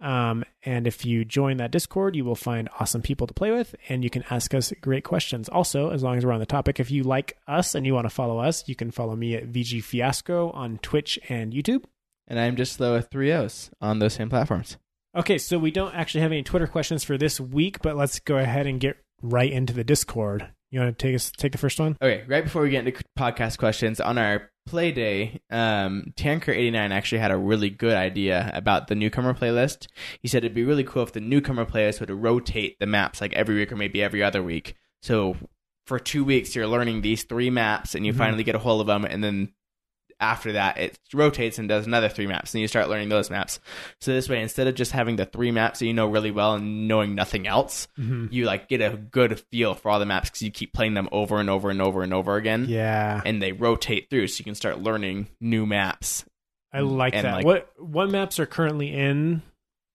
[0.00, 3.74] Um, and if you join that Discord, you will find awesome people to play with,
[3.88, 5.48] and you can ask us great questions.
[5.48, 8.04] Also, as long as we're on the topic, if you like us and you want
[8.04, 11.84] to follow us, you can follow me at VG Fiasco on Twitch and YouTube.
[12.28, 14.76] And I'm just slow with three O's on those same platforms.
[15.16, 18.36] Okay, so we don't actually have any Twitter questions for this week, but let's go
[18.36, 20.50] ahead and get right into the Discord.
[20.70, 21.96] You want to take us take the first one?
[22.02, 27.18] Okay, right before we get into podcast questions, on our play day, um, Tanker89 actually
[27.18, 29.86] had a really good idea about the newcomer playlist.
[30.20, 33.32] He said it'd be really cool if the newcomer playlist would rotate the maps like
[33.32, 34.74] every week or maybe every other week.
[35.02, 35.36] So
[35.86, 38.18] for two weeks, you're learning these three maps and you Mhm.
[38.18, 39.52] finally get a hold of them, and then
[40.18, 43.60] after that, it rotates and does another three maps, and you start learning those maps.
[44.00, 46.54] So this way, instead of just having the three maps that you know really well
[46.54, 48.26] and knowing nothing else, Mm-hmm.
[48.30, 51.08] you like get a good feel for all the maps because you keep playing them
[51.12, 54.44] over and over and over and over again Yeah, and they rotate through so you
[54.44, 56.24] can start learning new maps
[56.72, 57.24] I like that.
[57.24, 59.42] like- what what maps are currently in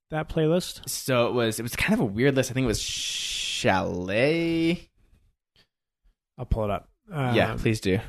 [0.10, 0.88] that playlist?
[0.90, 2.52] So it was it was kind of a weird list.
[2.52, 4.90] I think it was Chalet.
[6.38, 6.90] I'll pull it up.
[7.12, 8.00] Um, yeah, please do.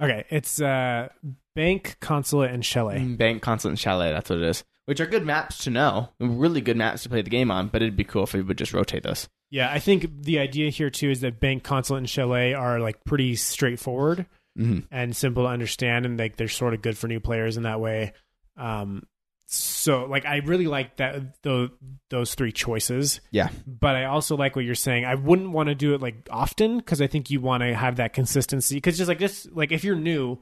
[0.00, 1.08] Okay, it's uh,
[1.56, 3.00] Bank, Consulate, and Chalet.
[3.00, 4.12] Bank, Consulate, and Chalet.
[4.12, 4.62] That's what it is.
[4.84, 6.10] Which are good maps to know.
[6.20, 7.66] Really good maps to play the game on.
[7.66, 9.28] But it'd be cool if we would just rotate those.
[9.50, 13.02] Yeah, I think the idea here too is that Bank, Consulate, and Chalet are like
[13.04, 14.26] pretty straightforward
[14.58, 14.86] Mm-hmm.
[14.90, 17.78] and simple to understand, and like they're sort of good for new players in that
[17.78, 18.14] way.
[18.56, 19.02] Um,
[19.48, 21.68] so like I really like that those
[22.10, 23.20] those three choices.
[23.30, 23.50] Yeah.
[23.66, 25.04] but I also like what you're saying.
[25.04, 27.96] I wouldn't want to do it like often because I think you want to have
[27.96, 28.76] that consistency.
[28.76, 30.38] Because just like this, like if you're new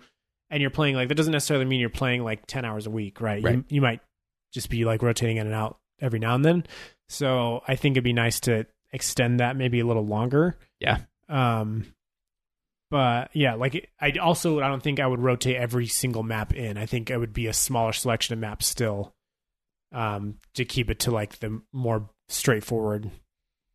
[0.51, 3.21] and you're playing like that doesn't necessarily mean you're playing like ten hours a week,
[3.21, 3.43] right?
[3.43, 3.57] Right.
[3.57, 4.01] You, you might
[4.53, 6.65] just be like rotating in and out every now and then.
[7.09, 10.57] So I think it'd be nice to extend that maybe a little longer.
[10.81, 10.99] Yeah.
[11.29, 11.95] Um,
[12.91, 16.79] but yeah, like I also I don't think I would rotate every single map in.
[16.79, 19.15] I think it would be a smaller selection of maps still,
[19.93, 23.11] um, to keep it to like the more straightforward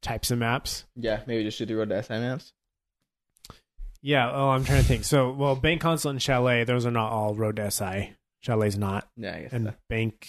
[0.01, 0.85] types of maps.
[0.95, 2.53] Yeah, maybe just do the road to SI maps.
[4.01, 4.31] Yeah.
[4.31, 5.03] Oh, I'm trying to think.
[5.03, 8.13] So, well, Bank Consulate and Chalet, those are not all Road to SI.
[8.41, 9.51] Chalet's not, Yeah, I guess.
[9.53, 9.73] and so.
[9.89, 10.27] Bank,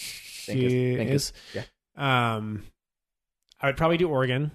[0.48, 1.32] Bank is- Bank is.
[1.54, 1.64] is-
[1.96, 2.64] Um,
[3.60, 4.50] I would probably do Oregon.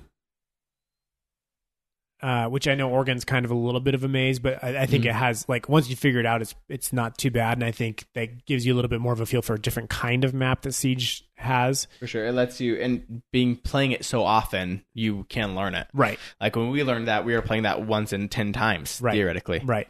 [2.22, 4.84] Uh, which I know Oregon's kind of a little bit of a maze, but I,
[4.84, 5.10] I think Mhm.
[5.10, 7.72] it has like once you figure it out, it's it's not too bad, and I
[7.72, 10.24] think that gives you a little bit more of a feel for a different kind
[10.24, 11.88] of map that Siege has.
[12.00, 12.26] For sure.
[12.26, 15.88] It lets you, and being playing it so often, you can learn it.
[15.94, 19.14] Right, Like when we learned that, we were playing that once in 10 times, Right.
[19.14, 19.62] theoretically.
[19.64, 19.88] right.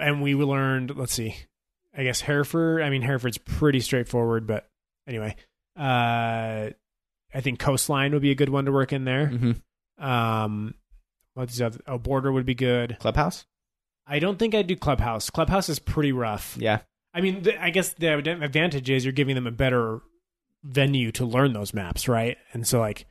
[0.00, 0.96] And we learned.
[0.96, 1.36] Let's see.
[1.96, 2.82] I guess Hereford.
[2.82, 4.66] I mean, Hereford's pretty straightforward, but
[5.06, 5.36] anyway,
[5.78, 6.70] uh,
[7.34, 9.26] I think Coastline would be a good one to work in there.
[9.28, 10.04] Mm-hmm.
[10.04, 10.74] Um,
[11.34, 11.78] what's the other?
[11.86, 12.96] Oh, Border would be good.
[13.00, 13.44] Clubhouse?
[14.06, 15.30] I don't think I'd do Clubhouse.
[15.30, 16.56] Clubhouse is pretty rough.
[16.58, 16.80] Yeah.
[17.14, 20.00] I mean, the, I guess the advantage is you're giving them a better
[20.64, 22.38] venue to learn those maps, right?
[22.52, 23.06] And so, like,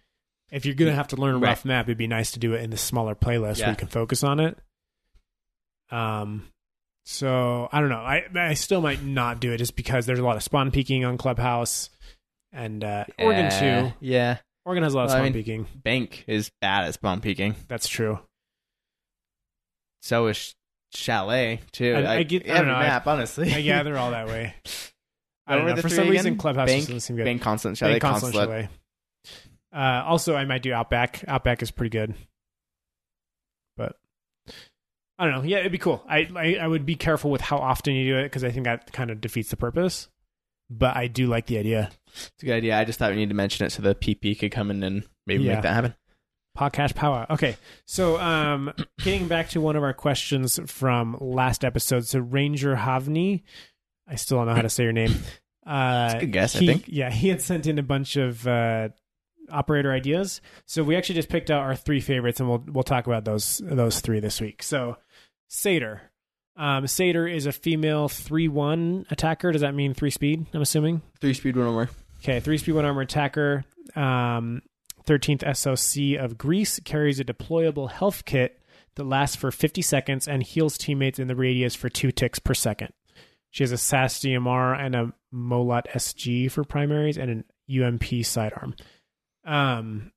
[0.52, 1.49] if you're gonna have to learn a Right.
[1.49, 3.66] rough map, it'd be nice to do it in the smaller playlist Yeah.
[3.66, 4.58] where you can focus on it.
[5.89, 6.47] Um,
[7.06, 7.97] so I don't know.
[7.99, 11.04] I I still might not do it just because there's a lot of spawn peeking
[11.04, 11.89] on Clubhouse,
[12.54, 13.93] and uh, Oregon Uh, too.
[13.99, 14.38] Yeah.
[14.66, 15.68] Oregon has a lot of Well, I spawn mean- peeking.
[15.76, 17.56] Bank is bad at spawn peeking.
[17.68, 18.20] That's true.
[20.02, 20.56] So is
[20.93, 21.93] Chalet, too.
[21.95, 23.54] I- I Like, get- I every don't know, map, honestly.
[23.54, 24.56] I gather all that way.
[25.48, 25.76] I don't know.
[25.78, 26.38] For three some reason.
[26.38, 27.26] Clubhouse Bank, doesn't seem good.
[27.26, 28.70] Bank, Constant, Chalet, Bank, Consulate, Consulate.
[28.70, 28.70] Chalet.
[29.74, 31.24] Uh, also, I might do Outback.
[31.28, 32.14] Outback is pretty good,
[33.78, 33.96] but
[35.18, 35.44] I don't know.
[35.44, 36.04] Yeah, it'd be cool.
[36.08, 38.66] I I, I would be careful with how often you do it because I think
[38.66, 40.08] that kind of defeats the purpose.
[40.70, 41.92] But I do like the idea.
[42.14, 42.78] It's a good idea.
[42.78, 45.04] I just thought we need to mention it so the PP could come in and
[45.28, 45.56] maybe Yeah.
[45.56, 45.96] make that happen.
[46.58, 47.26] Podcast power.
[47.30, 52.06] Okay, so um, getting back to one of our questions from last episode.
[52.08, 53.44] So Ranger Havni,
[54.08, 55.14] I still don't know how to say your name.
[55.64, 56.86] Uh, a good guess, I think.
[56.88, 58.89] Yeah, he had sent in a bunch of uh,
[59.52, 60.41] operator ideas.
[60.66, 63.62] So we actually just picked out our three favorites, and we'll we'll talk about those
[63.64, 64.64] those three this week.
[64.64, 64.97] So
[65.49, 66.02] Satyr.
[66.58, 69.52] Um, is a female three one attacker.
[69.52, 70.47] Does that mean three speed?
[70.54, 71.02] I'm assuming.
[71.20, 71.89] Three speed, one armor.
[72.24, 73.64] Okay, three speed, one armor attacker.
[73.95, 74.62] Um,
[75.08, 78.62] 13th SOC of Greece carries a deployable health kit
[78.95, 82.54] that lasts for 50 seconds and heals teammates in the radius for two ticks per
[82.54, 82.93] second.
[83.52, 88.76] She has a SAS DMR and a Molot SG for primaries and an UMP sidearm.
[89.45, 90.12] Um,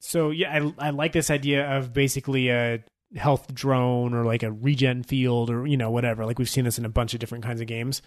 [0.00, 2.84] so yeah, I I like this idea of basically a
[3.16, 6.26] health drone or like a regen field or you know whatever.
[6.26, 8.02] Like we've seen this in a bunch of different kinds of games.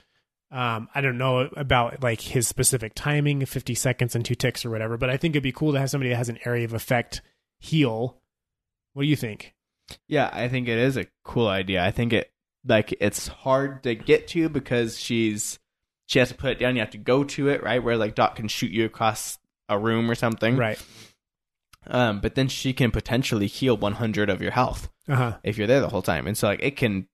[0.51, 4.69] Um, I don't know about like his specific timing, 50 seconds and two ticks or
[4.69, 6.73] whatever, but I think it'd be cool to have somebody that has an area of
[6.73, 7.21] effect
[7.59, 8.21] heal.
[8.93, 9.55] What do you think?
[10.07, 11.83] Yeah, I think it is a cool idea.
[11.83, 12.31] I think it
[12.67, 15.59] like it's hard to get to because she's
[16.07, 16.75] she has to put it down.
[16.75, 17.83] You have to go to it, right?
[17.83, 19.37] Where like Doc can shoot you across
[19.69, 20.81] a room or something, Right.
[21.89, 25.37] Um, but then she can potentially heal 100 of your health Uh huh.
[25.43, 27.07] if you're there the whole time, and so like it can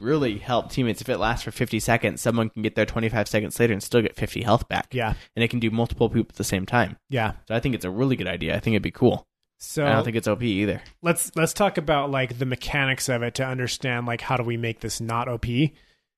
[0.00, 2.20] really help teammates if it lasts for 50 seconds.
[2.22, 5.14] Someone can get there 25 seconds later and still get 50 health back, Yeah.
[5.36, 6.96] and it can do multiple people at the same time.
[7.10, 7.32] Yeah.
[7.48, 8.54] So I think it's a really good idea.
[8.56, 9.26] I think it'd be cool.
[9.64, 10.82] So I don't think it's OP either.
[11.02, 14.56] let's let's talk about like the mechanics of it to understand like how do we
[14.56, 15.46] make this not OP.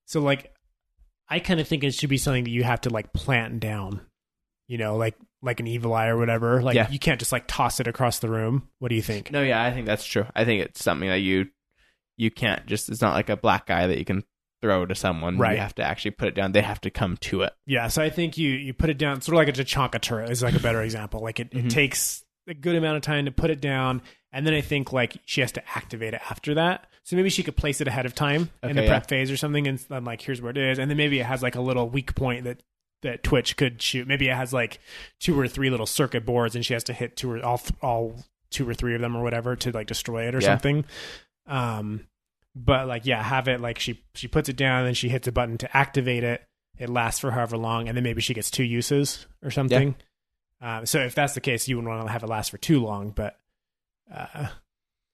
[0.07, 0.51] So like
[1.29, 4.01] I kind of think it should be something that you have to like plant down.
[4.67, 6.63] You know, like like an evil eye or whatever.
[6.63, 6.89] Like Yeah.
[6.91, 8.67] you can't just like toss it across the room.
[8.79, 9.31] What do you think?
[9.31, 10.25] No, yeah, I think that's true.
[10.35, 11.49] I think it's something that you
[12.17, 12.89] you can't just.
[12.89, 14.25] It's not like a black guy that you can
[14.63, 15.37] throw to someone.
[15.37, 15.53] Right.
[15.57, 16.53] You have to actually put it down.
[16.53, 17.53] They have to come to it.
[17.67, 20.31] Yeah, so I think you you put it down sort of like a Tachanka turret
[20.31, 21.21] is like a better example.
[21.21, 21.67] Like it, Mhm.
[21.67, 24.93] it takes a good amount of time to put it down, and then I think
[24.93, 26.87] like she has to activate it after that.
[27.05, 29.37] So maybe she could place it ahead of time in the Okay, prep phase or
[29.37, 31.61] something, and then like here's where it is, and then maybe it has like a
[31.61, 32.63] little weak point that
[33.03, 34.09] that Twitch could shoot.
[34.09, 34.79] Maybe it has like
[35.21, 38.17] two or three little circuit boards, and she has to hit two or all all
[38.51, 40.47] two or three of them or whatever to like destroy it or Yeah.
[40.47, 40.85] something.
[41.47, 42.07] Um,
[42.55, 45.29] but like yeah, have it like she she puts it down, and then she hits
[45.29, 46.43] a button to activate it.
[46.79, 49.95] It lasts for however long, and then maybe she gets two uses or something.
[50.65, 52.81] Um, so if that's the case, you wouldn't want to have it last for too
[52.83, 53.39] long, but
[54.13, 54.47] uh,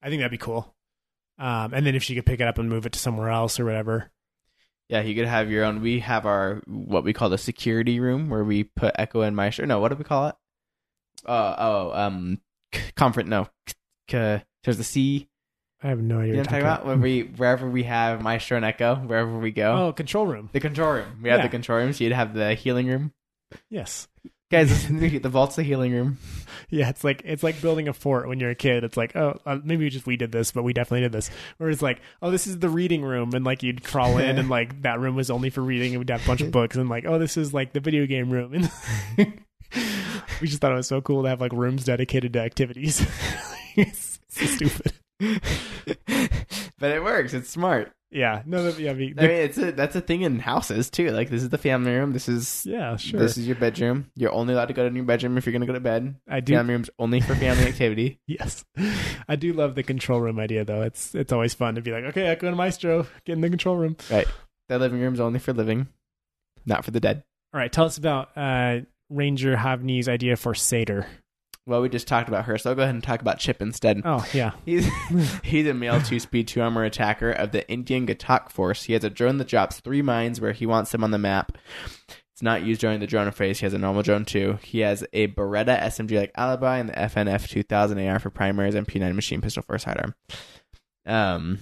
[0.01, 0.75] I think that'd be cool.
[1.39, 3.59] Um, and then if she could pick it up and move it to somewhere else
[3.59, 4.13] or whatever.
[4.89, 5.81] Yeah, you could have your own.
[5.81, 9.65] We have our what we call the security room where we put Echo and Maestro.
[9.67, 10.35] No, what do we call it?
[11.27, 12.41] Uh, oh, um,
[12.75, 13.27] c- comfort.
[13.27, 13.75] No, c-
[14.65, 15.29] there's the C.
[15.83, 16.87] I have no idea You know what I'm talking about?
[16.87, 19.87] Where we wherever we have Maestro and Echo, wherever we go.
[19.87, 20.51] Oh, control room.
[20.53, 21.21] The control room.
[21.23, 21.47] We have Yeah.
[21.47, 21.93] the control room.
[21.93, 23.13] So you'd have the healing room.
[23.69, 24.09] Yes.
[24.51, 26.19] Guys, the vault's the healing room.
[26.73, 28.85] Yeah, it's like it's like building a fort when you're a kid.
[28.85, 31.29] It's like, oh, uh, maybe just we did this, but we definitely did this.
[31.59, 34.49] Where it's like, oh, this is the reading room, and like you'd crawl in, and
[34.51, 36.89] like that room was only for reading, and we'd have a bunch of books, and
[36.89, 38.71] like, oh, this is like the video game room, and
[40.41, 43.05] we just thought it was so cool to have like rooms dedicated to activities.
[43.75, 44.93] it's so stupid.
[46.79, 47.35] but it works.
[47.35, 47.93] It's smart.
[48.13, 50.91] Yeah, no, that, yeah, I mean, I mean, it's a, that's a thing in houses
[50.91, 51.11] too.
[51.11, 52.13] Like this is the family room.
[52.13, 53.21] This is yeah, sure.
[53.21, 54.11] this is your bedroom.
[54.17, 56.17] You're only allowed to go to your bedroom if you're gonna go to bed.
[56.29, 58.19] I do Family room's only for family activity.
[58.27, 58.65] Yes,
[59.29, 60.83] I do love the control room idea though.
[60.83, 63.77] It's it's always fun to be like, okay, Echo and Maestro, get in the control
[63.77, 63.97] room.
[64.11, 64.27] Right,
[64.69, 65.89] the living room's only for living,
[66.67, 67.23] not for the dead.
[67.53, 71.07] All right, tell us about uh, Ranger Havni's idea for Seder.
[71.71, 74.03] Well, we just talked about her, so I'll go ahead and talk about Chip instead.
[74.05, 74.89] Oh yeah, He's
[75.45, 78.83] he's a male two speed two armor attacker of the Indian Ghatak Force.
[78.83, 81.57] He has a drone that drops three mines where he wants them on the map.
[82.33, 83.61] It's not used during the drone phase.
[83.61, 84.59] He has a normal drone too.
[84.65, 88.89] He has a Beretta SMG like Alibi and the FNF 2000 AR for primaries and
[88.89, 90.15] P9 machine pistol for a sidearm.
[91.07, 91.59] Um,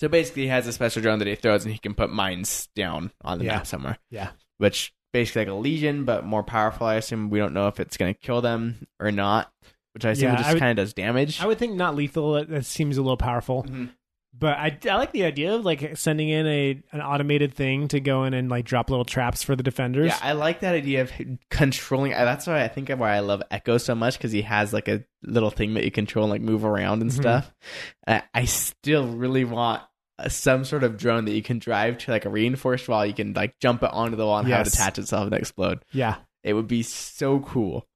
[0.00, 2.68] so basically, he has a special drone that he throws and he can put mines
[2.74, 3.56] down on the Yeah.
[3.56, 3.98] map somewhere.
[4.10, 4.30] Yeah.
[4.58, 6.86] which basically like a Lesion, but more powerful.
[6.86, 9.52] I assume we don't know if it's going to kill them or not.
[9.94, 11.40] Which I assume Yeah, just would- kind of does damage.
[11.42, 12.32] I would think not lethal.
[12.32, 13.90] That, that seems a little powerful, Mhm.
[14.32, 18.00] but I, I like the idea of like sending in a an automated thing to
[18.00, 20.06] go in and like drop little traps for the defenders.
[20.06, 21.12] Yeah, I like that idea of
[21.50, 22.14] controlling.
[22.14, 24.72] uh, That's why I think of why I love Echo so much because he has
[24.72, 27.14] like a little thing that you control and like move around and Mhm.
[27.20, 27.52] stuff.
[28.06, 29.86] I, I still really want uh,
[30.28, 33.04] some sort of drone that you can drive to like a reinforced wall.
[33.06, 34.74] You can like jump it onto the wall and have it Yes.
[34.74, 35.84] attach itself and explode.
[35.92, 36.16] yeah.
[36.44, 37.86] It would be so cool.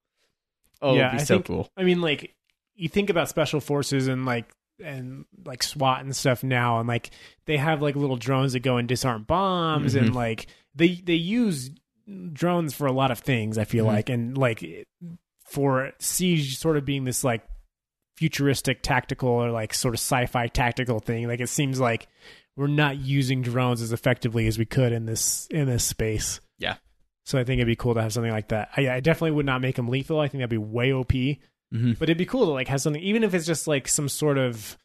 [0.81, 1.69] Oh, Yeah, it'd be I so think- cool.
[1.77, 2.35] I mean, like
[2.77, 4.47] you think about special forces and like
[4.85, 7.11] and like SWAT and stuff now, and like
[7.47, 10.15] they have like little drones that go and disarm bombs, and Mhm.
[10.15, 11.71] like they they use
[12.33, 13.59] drones for a lot of things.
[13.59, 13.89] I feel Mhm.
[13.89, 14.87] like, and like it-
[15.45, 17.43] for siege, sort of being this like
[18.17, 21.29] futuristic tactical or like sort of sci-fi tactical thing.
[21.29, 22.09] Like it seems like
[22.57, 26.41] we're not using drones as effectively as we could in this in this space.
[26.59, 26.77] Yeah.
[27.25, 28.71] So I think it'd be cool to have something like that.
[28.77, 30.21] I, I definitely would not make them lethal.
[30.21, 31.13] I think that'd be way OP.
[31.13, 34.09] hmm But it'd be cool to like have something, even if it's just like some
[34.09, 34.79] sort of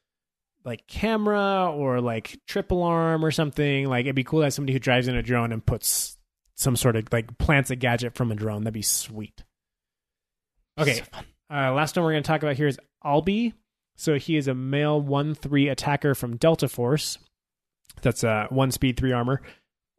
[0.66, 3.88] like camera or like triple arm or something.
[3.88, 6.18] Like it'd be cool to have somebody who drives in a drone and puts
[6.56, 8.64] some sort of like plants a gadget from a drone.
[8.64, 9.44] That'd be sweet.
[10.80, 11.04] Okay, So
[11.54, 13.54] uh, last one we're going to talk about here is Albi.
[13.95, 17.18] So he is a male one three attacker from Delta Force.
[18.02, 19.41] That's a one speed three armor.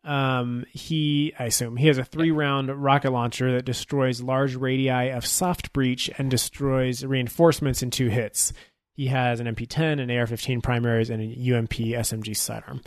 [0.04, 5.10] Um, he, I assume, he has a three round rocket launcher that destroys large radii
[5.10, 8.52] of soft breach and destroys reinforcements in two hits.
[8.94, 12.82] He has an MP10, an AR-15 primaries, and a UMP SMG sidearm.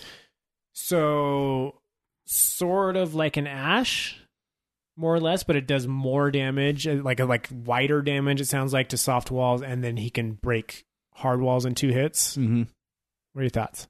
[0.74, 1.82] So,
[2.26, 4.20] sort of like an Ash,
[4.98, 8.41] more or less, but it does more damage, uh, like like wider damage.
[8.41, 11.89] It sounds like to soft walls, and then he can break hard walls in two
[11.89, 12.38] hits.
[12.38, 12.68] Mhm.
[13.34, 13.88] What are your thoughts?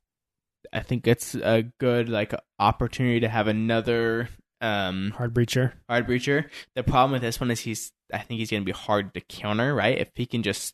[0.74, 4.30] I think it's a good like opportunity to have another
[4.62, 5.74] um Hard breacher.
[5.90, 6.50] hard breacher.
[6.76, 9.76] The problem with this one is he's I think he's gonna be hard to counter,
[9.76, 9.98] right?
[9.98, 10.74] If he can just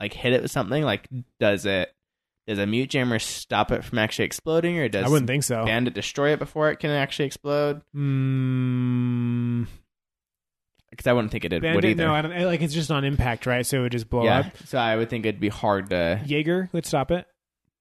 [0.00, 1.08] like hit it with something, like
[1.40, 1.93] does it
[2.46, 5.64] does a mute jammer stop it from actually exploding or does I wouldn't think so.
[5.64, 7.80] bandit destroy it before it can actually explode?
[7.96, 9.66] Mm,
[10.90, 12.04] Because I wouldn't think it did, would Bandit, either.
[12.04, 12.44] no, I don't.
[12.44, 13.64] Like it's just on impact, right?
[13.66, 14.56] So it would just blow yeah, up.
[14.66, 16.20] so I would think it'd be hard to.
[16.24, 17.26] Jaeger would stop it.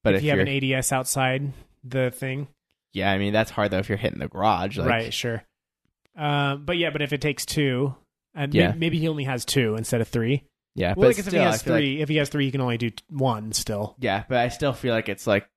[0.04, 1.54] But if, if, you have an ADS outside
[1.84, 2.48] the thing,
[2.94, 5.14] yeah, I mean that's hard though if you're hitting the garage, like, right?
[5.14, 5.44] Sure.
[6.16, 7.96] Um, but yeah, but if it takes two,
[8.36, 8.68] and Yeah.
[8.68, 10.44] maybe, maybe he only has two instead of three.
[10.76, 12.52] Yeah, Well, but like if he has feel like- three, if he has three, he
[12.52, 13.96] can only do one still.
[14.00, 15.48] yeah, but I still feel like it's like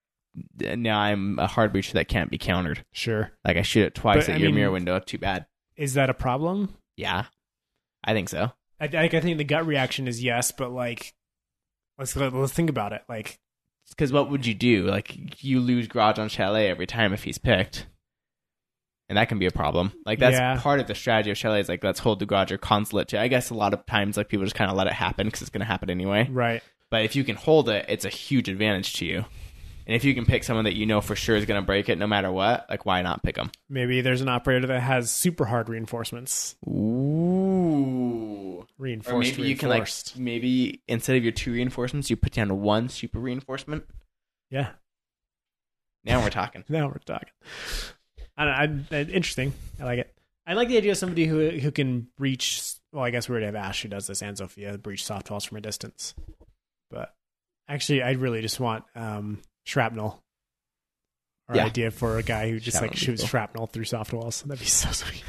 [0.67, 2.85] uh, now I'm a hard breacher that can't be countered.
[2.93, 3.33] Sure.
[3.45, 4.99] Like I shoot it twice But, at I your mean- mirror window.
[5.01, 5.47] Too bad.
[5.77, 6.75] Is that a problem?
[6.97, 7.25] Yeah,
[8.05, 8.53] I think so.
[8.81, 11.15] I, I I think the gut reaction is yes, but like,
[11.99, 13.03] let's let's think about it.
[13.09, 13.39] Like,
[13.89, 14.85] Because what would you do?
[14.85, 17.87] Like you lose Garage on Chalet every time if he's picked,
[19.09, 19.93] and that can be a problem.
[20.05, 20.59] Like that's Yeah.
[20.61, 21.61] part of the strategy of Chalet.
[21.61, 23.09] Is like let's hold the Garage or consulate.
[23.09, 25.27] To I guess a lot of times like people just kind of let it happen
[25.27, 26.29] because it's going to happen anyway.
[26.31, 26.63] right?
[26.91, 29.25] But if you can hold it, it's a huge advantage to you.
[29.89, 31.89] And if you can pick someone that you know for sure is going to break
[31.89, 33.53] it no matter what, like why not pick them?
[33.69, 36.57] Maybe there's an operator that has super hard reinforcements.
[36.67, 38.59] Ooh.
[38.61, 42.61] Or Reinforced, maybe you can like maybe instead of your two reinforcements, you put down
[42.61, 43.85] one super reinforcement.
[44.51, 44.71] yeah.
[46.05, 46.63] Now we're talking.
[46.69, 47.29] Now we're talking.
[48.37, 49.53] I don't know, I, I- interesting.
[49.81, 50.13] I like it.
[50.47, 52.73] I like the idea of somebody who who can breach.
[52.93, 55.45] Well, I guess we already have Ash who does this, and Zofia breach soft walls
[55.45, 56.15] from a distance.
[56.91, 57.13] But
[57.69, 60.23] actually, I really just want um, shrapnel.
[61.49, 61.65] Our Yeah.
[61.67, 63.29] idea for a guy who just like shoots cool.
[63.29, 64.43] shrapnel through soft walls.
[64.43, 65.23] That'd be so sweet.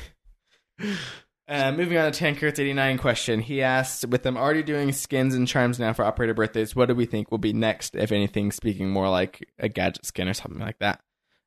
[1.49, 3.39] Uh, moving on to Tanker's 89 question.
[3.39, 6.95] He asked, with them already doing skins and charms now for operator birthdays, what do
[6.95, 10.59] we think will be next, if anything, speaking more like a gadget skin or something
[10.59, 10.99] like that?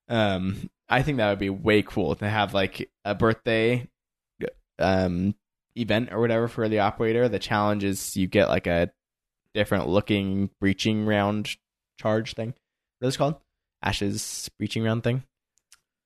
[0.08, 3.88] Um, I think that would be way cool to have like a birthday
[4.80, 5.36] um,
[5.76, 7.28] event or whatever for the operator.
[7.28, 8.90] The challenge is you get like a
[9.54, 11.56] different looking breaching round
[11.98, 12.54] charge thing.
[12.98, 13.36] What is it called?
[13.82, 15.22] Ash's breaching round thing?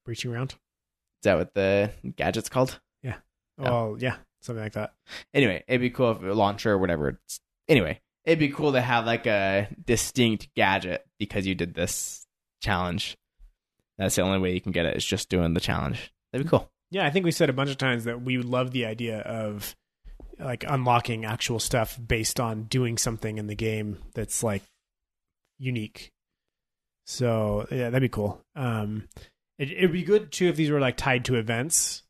[0.05, 0.53] Breaching round.
[0.53, 2.79] Is that what the gadget's called?
[3.03, 3.17] Yeah.
[3.59, 4.93] Oh yeah, something like that.
[5.33, 7.21] anyway, it'd be cool if a launcher or whatever.
[7.25, 12.27] It's, anyway, it'd be cool to have like a distinct gadget because you did this
[12.63, 13.17] challenge.
[13.99, 16.13] That's the only way you can get it is just doing the challenge.
[16.33, 16.71] That'd be cool.
[16.91, 19.21] Yeah, I think we said a bunch of times that we would love the idea
[19.21, 19.75] of
[20.39, 24.63] like unlocking actual stuff based on doing something in the game that's like
[25.59, 26.11] unique.
[27.07, 28.41] So yeah, that'd be cool.
[28.57, 29.09] Um,
[29.59, 32.03] it, it'd be good too if these were like tied to events,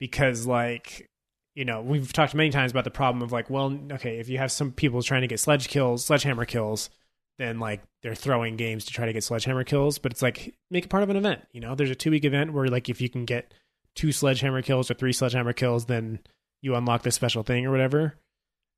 [0.00, 1.08] because like
[1.54, 4.38] you know we've talked many times about the problem of like, well, okay, if you
[4.38, 6.90] have some people trying to get sledge kills, sledgehammer kills,
[7.38, 10.84] then like they're throwing games to try to get sledgehammer kills, but it's like make
[10.84, 11.42] it part of an event.
[11.52, 13.52] You know, there's a two week event where like if you can get
[13.94, 16.20] two sledgehammer kills or three sledgehammer kills, then
[16.62, 18.16] you unlock this special thing or whatever.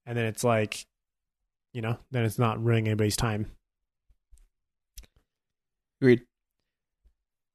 [0.07, 0.87] And then it's like,
[1.73, 3.51] you know, then it's not ruining anybody's time.
[6.01, 6.23] Agreed.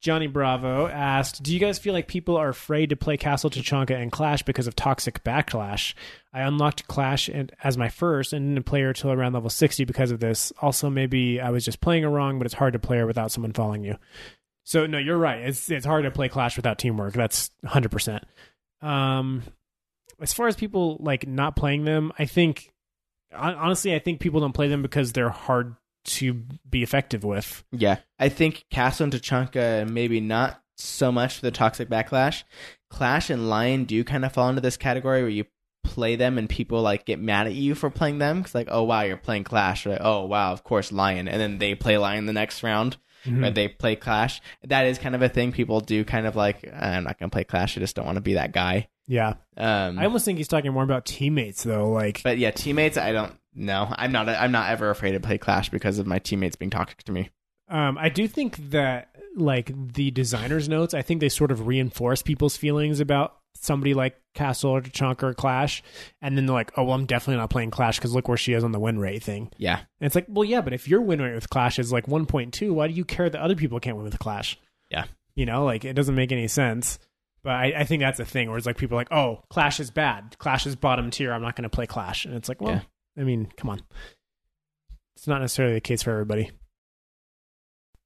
[0.04, 3.96] Johnny Bravo asked, "Do you guys feel like people are afraid to play Castle Tachanka
[3.96, 5.94] and Clash because of toxic backlash?
[6.34, 9.86] I unlocked Clash and, as my first and didn't play her till around level 60
[9.86, 10.52] because of this.
[10.62, 13.32] Also, maybe I was just playing her wrong, but it's hard to play her without
[13.32, 13.96] someone following you.
[14.66, 15.40] So no, you're right.
[15.40, 17.14] It's it's hard to play Clash without teamwork.
[17.14, 17.90] That's 100.
[17.90, 18.26] percent
[18.82, 19.44] Um,
[20.22, 22.74] as far as people like not playing them, I think
[23.34, 26.34] honestly, I think people don't play them because they're hard to
[26.70, 27.64] be effective with.
[27.72, 32.44] Yeah, I think Castle and Tachanka maybe not so much for the toxic backlash.
[32.90, 35.46] Clash and Lion do kind of fall into this category where you
[35.84, 38.84] play them and people like get mad at you for playing them because like oh
[38.84, 41.98] wow you're playing Clash or like oh wow of course Lion and then they play
[41.98, 42.96] Lion the next round
[43.26, 43.44] mm-hmm.
[43.44, 44.42] or they play Clash.
[44.64, 46.04] That is kind of a thing people do.
[46.06, 47.78] Kind of like I'm not gonna play Clash.
[47.78, 48.88] I just don't want to be that guy.
[49.08, 49.34] Yeah.
[49.58, 51.90] Um, I almost think he's talking more about teammates though.
[51.90, 52.98] Like, but yeah, teammates.
[52.98, 53.34] I don't.
[53.54, 53.88] know.
[53.96, 54.30] I'm not.
[54.30, 57.30] I'm not ever afraid to play Clash because of my teammates being toxic to me.
[57.70, 62.22] um, I do think that like the designer's notes, I think they sort of reinforce
[62.22, 65.84] people's feelings about somebody like Castle or Chunk or Clash,
[66.22, 68.54] and then they're like, "Oh, well, I'm definitely not playing Clash because look where she
[68.54, 71.02] is on the win rate thing." Yeah, And it's like, well, yeah, but if your
[71.02, 73.96] win rate with Clash is like 1.2, why do you care that other people can't
[73.98, 74.58] win with Clash?
[74.90, 75.06] Yeah.
[75.36, 77.00] you know, like it doesn't make any sense.
[77.44, 79.80] But I, I think that's a thing where it's like people are like, "Oh, Clash
[79.80, 80.36] is bad.
[80.40, 81.34] Clash is bottom tier.
[81.34, 83.22] I'm not going to play Clash." And it's like, well, Yeah.
[83.22, 83.82] I mean, come on.
[85.18, 86.52] It's not necessarily the case for everybody.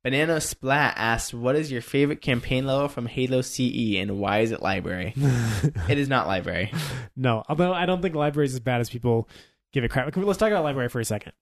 [0.03, 4.51] Banana Splat asks, "What is your favorite campaign level from Halo CE, and why is
[4.51, 5.13] it library?"
[5.89, 6.71] it is not library.
[7.15, 9.27] no, although I don't think library is as bad as people
[9.73, 10.15] give it credit.
[10.17, 11.33] Let's talk about library for a second.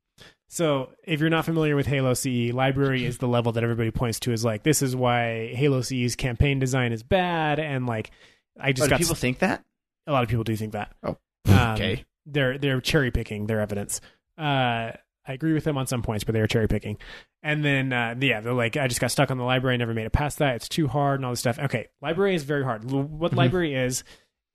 [0.47, 4.19] So, if you're not familiar with Halo CE, library is the level that everybody points
[4.21, 8.11] to as like this is why Halo CE's campaign design is bad, and like
[8.59, 9.63] I Oh, just do got people think that?
[10.07, 10.95] a lot of people do think that.
[11.03, 11.17] Oh,
[11.47, 12.05] Um, okay.
[12.25, 13.99] they're they're cherry picking their evidence.
[14.37, 14.91] Uh,
[15.27, 16.97] I agree with them on some points, but they are cherry picking.
[17.43, 19.93] And then uh, yeah, they're like, I just got stuck on the library, I never
[19.93, 20.55] made it past that.
[20.55, 21.57] It's too hard and all this stuff.
[21.59, 22.89] Okay, library is very hard.
[22.89, 23.35] What Mhm.
[23.35, 24.03] library is?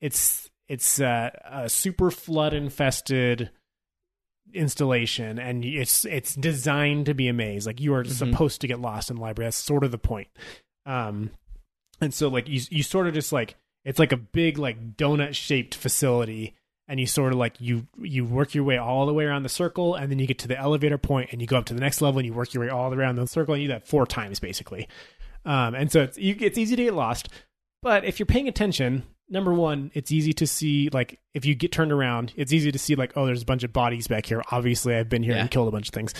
[0.00, 3.50] It's it's uh, a super flood infested
[4.54, 8.10] installation and it's it's designed to be a maze like you are Mhm.
[8.10, 9.46] supposed to get lost in the library.
[9.46, 10.28] That's sort of the point.
[10.86, 11.30] Um
[12.00, 15.34] and so like you you sort of just like it's like a big like donut
[15.34, 16.54] shaped facility
[16.88, 19.48] and you sort of like you you work your way all the way around the
[19.48, 21.80] circle and then you get to the elevator point and you go up to the
[21.80, 23.68] next level and you work your way all the way around the circle and you
[23.68, 24.88] do that four times basically.
[25.44, 27.28] Um and so it's you, it's easy to get lost
[27.82, 31.72] but if you're paying attention number one, it's easy to see like if you get
[31.72, 34.42] turned around, it's easy to see like oh, there's a bunch of bodies back here.
[34.50, 35.42] Obviously, I've been here Yeah.
[35.42, 36.12] and killed a bunch of things.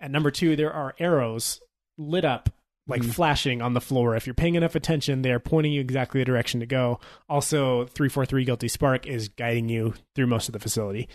[0.00, 1.60] And number two, there are arrows
[1.96, 2.50] lit up
[2.86, 3.12] like Mhm.
[3.12, 4.16] flashing on the floor.
[4.16, 7.00] If you're paying enough attention, they are pointing you exactly the direction to go.
[7.28, 11.08] Also, 343 Guilty Spark is guiding you through most of the facility.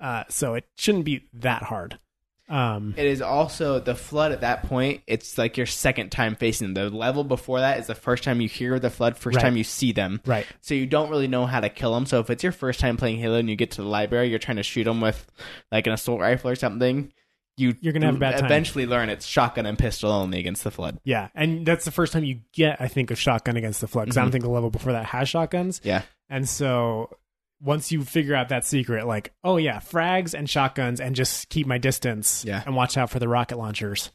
[0.00, 1.98] Uh, so it shouldn't be that hard.
[2.48, 5.02] Um, It is also the flood at that point.
[5.06, 6.90] It's like your second time facing them.
[6.90, 9.42] The level before that is the first time you hear the flood, first Right.
[9.42, 10.20] time you see them.
[10.26, 10.46] right.
[10.60, 12.04] So you don't really know how to kill them.
[12.06, 14.38] So if it's your first time playing Halo and you get to the library, you're
[14.38, 15.26] trying to shoot them with
[15.72, 17.12] like an assault rifle or something.
[17.56, 18.46] You You're gonna have a bad time.
[18.46, 20.98] eventually learn it's shotgun and pistol only against the flood.
[21.04, 21.28] Yeah.
[21.36, 24.16] And that's the first time you get, I think, a shotgun against the flood because
[24.16, 24.32] I don't Mhm.
[24.32, 25.80] think the level before that has shotguns.
[25.84, 26.02] Yeah.
[26.28, 27.10] And so
[27.64, 31.66] once you figure out that secret, like, oh yeah, frags and shotguns, and just keep
[31.66, 32.62] my distance, Yeah.
[32.66, 34.10] and watch out for the rocket launchers,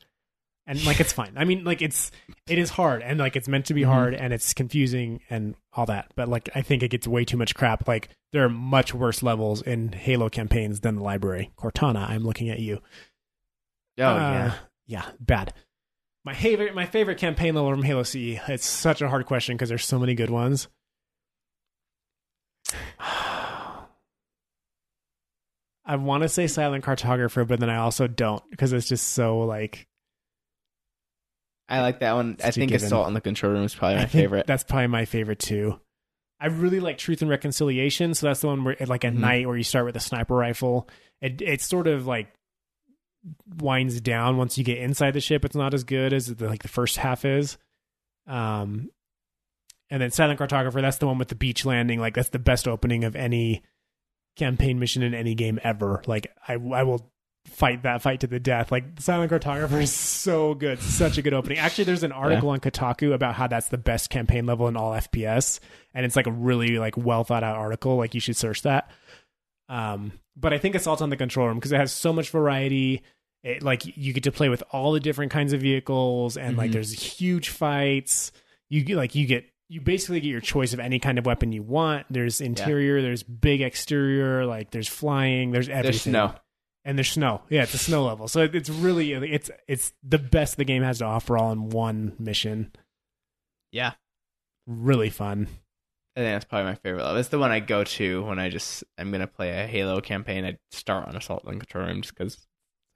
[0.67, 1.33] and like it's fine.
[1.35, 2.11] I mean, like it's
[2.47, 3.87] it is hard, and like it's meant to be Mhm.
[3.87, 6.11] hard, and it's confusing and all that.
[6.15, 7.87] But like I think it gets way too much crap.
[7.87, 11.51] Like there are much worse levels in Halo campaigns than the library.
[11.57, 12.79] Cortana, I'm looking at you.
[13.97, 14.53] Oh Uh, yeah.
[14.85, 15.53] yeah, bad.
[16.23, 18.39] My favorite, my favorite campaign level from Halo C.
[18.47, 20.67] It's such a hard question because there's so many good ones.
[25.89, 29.39] I want to say Silent Cartographer, but then I also don't because it's just so
[29.39, 29.87] like.
[31.67, 32.37] I like that one.
[32.43, 32.85] I think given.
[32.85, 34.45] Assault on the Control Room is probably my favorite.
[34.47, 35.79] That's probably my favorite too.
[36.39, 39.17] I really like Truth and Reconciliation, so that's the one where, like at Mhm.
[39.19, 40.87] night, where you start with a sniper rifle.
[41.21, 42.27] It it sort of like
[43.57, 45.43] winds down once you get inside the ship.
[45.43, 47.57] It's not as good as the, like the first half is.
[48.27, 48.89] Um,
[49.89, 51.99] and then Silent Cartographer, that's the one with the beach landing.
[51.99, 53.63] Like that's the best opening of any
[54.39, 56.01] campaign mission in any game ever.
[56.07, 57.11] Like I I will
[57.45, 58.71] fight that fight to the death.
[58.71, 61.57] Like Silent Cartographer is so good, such a good opening.
[61.57, 64.91] Actually, there's an article on Kotaku about how that's the best campaign level in all
[64.93, 65.59] FPS,
[65.93, 67.95] and it's like a really like well thought out article.
[67.97, 68.89] Like you should search that.
[69.67, 73.03] Um, but I think Assault on the Control Room because it has so much variety.
[73.43, 76.69] It, like you get to play with all the different kinds of vehicles, and like
[76.71, 76.73] Mhm.
[76.73, 78.31] there's huge fights.
[78.69, 81.61] You like you get you basically get your choice of any kind of weapon you
[81.63, 82.07] want.
[82.09, 86.35] There's interior, there's big exterior, like there's flying, there's everything There's snow.
[86.83, 87.41] and there's snow.
[87.49, 88.27] Yeah, it's a snow level.
[88.27, 92.13] So it's really it's it's the best the game has to offer all in one
[92.17, 92.71] mission.
[93.71, 93.91] Yeah.
[94.65, 95.47] Really fun.
[96.15, 97.17] I think that's probably my favorite level.
[97.17, 100.45] It's the one I go to when I just I'm gonna play a Halo campaign.
[100.45, 102.33] I start on Assault the Control Room just because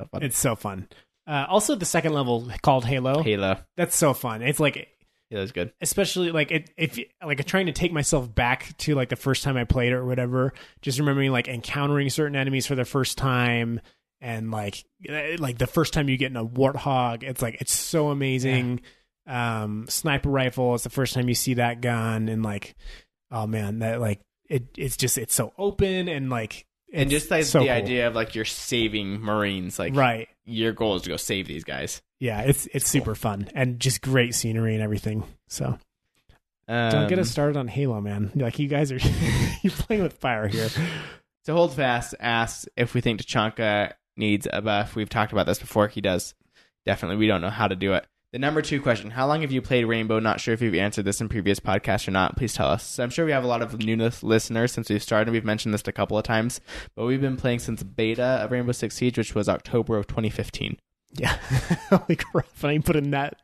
[0.02, 0.24] so fun.
[0.24, 0.88] It's so fun.
[1.26, 3.24] Uh, also, the second level called Halo.
[3.24, 3.58] Halo.
[3.78, 4.42] That's so fun.
[4.42, 4.90] It's like
[5.34, 5.74] Halo's good.
[5.82, 9.58] especially like it, if like trying to take myself back to like the first time
[9.58, 10.54] I played it or whatever.
[10.82, 13.82] Just remembering like encountering certain enemies for the first time
[14.22, 17.24] and like eh, like the first time you get in a warthog.
[17.24, 18.82] It's like it's so amazing.
[19.26, 20.76] Um, sniper rifle.
[20.76, 22.76] It's the first time you see that gun and like
[23.32, 27.46] oh man that like it it's just it's so open and like And just like
[27.46, 27.74] so the cool.
[27.74, 31.64] idea of like you're saving Marines, like right your goal is to go save these
[31.64, 32.02] guys.
[32.20, 35.78] yeah it's it's super fun and just great scenery and everything so
[36.68, 38.98] Um, don't get us started on halo man like you guys are
[39.62, 40.70] you're playing with fire here
[41.46, 44.96] So hold fast asks if we think Tachanka needs a buff.
[44.96, 45.88] We've talked about this before.
[45.90, 46.34] He does.
[46.86, 47.18] Definitely.
[47.18, 48.06] We don't know how to do it.
[48.34, 50.18] The number two question: How long have you played Rainbow?
[50.18, 52.36] Not sure if you've answered this in previous podcasts or not.
[52.36, 52.84] Please tell us.
[52.84, 55.32] So I'm sure we have a lot of new listeners since we've started.
[55.32, 56.60] We've mentioned this a couple of times,
[56.96, 60.78] but we've been playing since beta of Rainbow Six Siege, which was October of 2015.
[61.12, 61.38] Yeah.
[61.92, 62.48] Holy crap.
[62.64, 63.40] And I put in that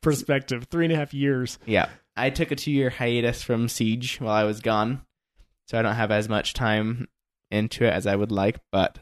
[0.00, 0.68] perspective.
[0.70, 1.58] Three and a half years.
[1.66, 5.02] Yeah, I took a two year hiatus from Siege while I was gone,
[5.66, 7.08] so I don't have as much time
[7.50, 8.58] into it as I would like.
[8.72, 9.00] But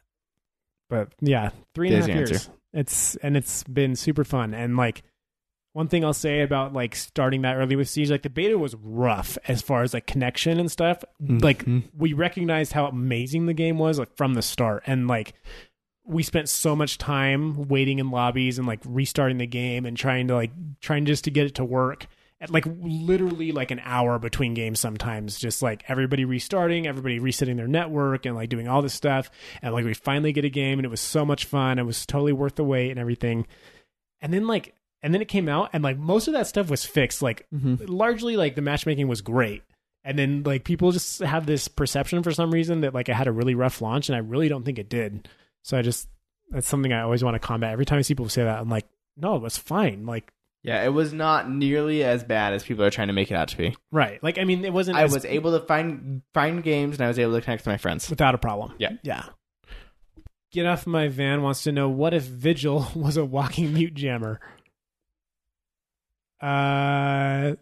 [0.90, 2.50] But yeah, three and a half and a There's half your years.
[2.72, 4.52] It's and it's been super fun.
[4.52, 5.04] And like
[5.72, 8.74] one thing I'll say about like starting that early with Siege, like the beta was
[8.82, 11.04] rough as far as like connection and stuff.
[11.20, 11.84] Like Mhm.
[11.96, 14.82] we recognized how amazing the game was like from the start.
[14.86, 15.34] And like
[16.04, 20.26] we spent so much time waiting in lobbies and like restarting the game and trying
[20.28, 20.50] to like
[20.80, 22.06] trying just to get it to work
[22.40, 27.56] at like literally like an hour between games sometimes just like everybody restarting everybody resetting
[27.56, 29.28] their network and like doing all this stuff
[29.60, 32.06] and like we finally get a game and it was so much fun it was
[32.06, 33.44] totally worth the wait and everything
[34.22, 36.84] and then like and then it came out and like most of that stuff was
[36.84, 37.84] fixed like mm-hmm.
[37.86, 39.62] largely like the matchmaking was great.
[40.04, 43.26] And then like people just have this perception for some reason that like it had
[43.26, 45.28] a really rough launch and i really don't think it did.
[45.62, 46.08] So i just
[46.50, 47.72] that's something i always want to combat.
[47.72, 48.86] Every time i see people say that i'm like
[49.16, 50.06] no it was fine.
[50.06, 50.32] Like
[50.64, 53.48] yeah, it was not nearly as bad as people are trying to make it out
[53.48, 53.76] to be.
[53.92, 54.22] right.
[54.22, 57.08] Like i mean it wasn't I as- was able to find find games and I
[57.08, 58.10] was able to connect with my friends.
[58.10, 58.74] without a problem.
[58.78, 58.92] Yeah.
[59.02, 59.24] yeah.
[60.50, 64.40] Get off my van wants to know what if vigil was a walking mute jammer
[66.40, 67.54] uh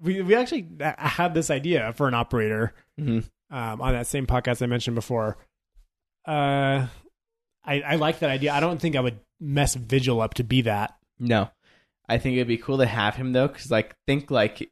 [0.00, 0.68] we we actually
[0.98, 3.20] had this idea for an operator hmm
[3.50, 5.36] um, on that same podcast I mentioned before.
[6.26, 6.86] Uh,
[7.64, 8.52] I I like that idea.
[8.52, 10.96] I don't think I would mess Vigil up to be that.
[11.18, 11.50] No,
[12.08, 14.70] I think it'd be cool to have him though, because like think like,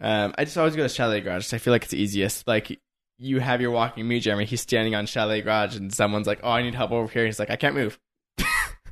[0.00, 1.54] um, I just always go to Chalet Garage.
[1.54, 2.48] I feel like it's easiest.
[2.48, 2.80] Like
[3.18, 4.42] you have your walking mute jammer.
[4.42, 7.38] He's standing on Chalet Garage, and someone's like, "Oh, I need help over here." He's
[7.38, 7.98] like, "I can't move.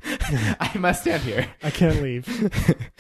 [0.05, 2.27] I must stand here." I can't leave.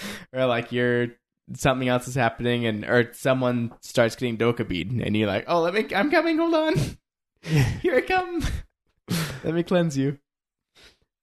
[0.32, 1.08] or like you're
[1.54, 5.74] something else is happening, and or someone starts getting Dokkaebi'd, and you're like, "Oh, let
[5.74, 5.86] me.
[5.94, 6.38] I'm coming.
[6.38, 6.74] Hold on.
[7.42, 8.44] Here I come.
[9.44, 10.18] let me cleanse you."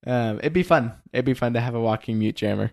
[0.06, 0.92] Um, it'd be fun.
[1.12, 2.72] It'd be fun to have a walking mute jammer.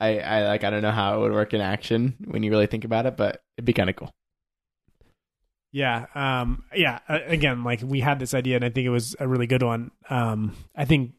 [0.00, 0.64] I, I like.
[0.64, 3.16] I don't know how it would work in action when you really think about it,
[3.16, 4.10] but it'd be kind of cool.
[5.72, 6.98] Yeah, um, yeah.
[7.08, 9.62] uh, Again, like we had this idea, and I think it was a really good
[9.62, 9.90] one.
[10.08, 11.12] Um, I think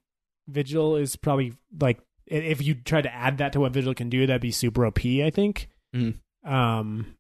[0.48, 4.26] Vigil is probably like if you try to add that to what Vigil can do,
[4.26, 5.00] that'd be super OP.
[5.06, 5.70] I think.
[5.96, 6.16] Mhm.
[6.44, 7.16] Um,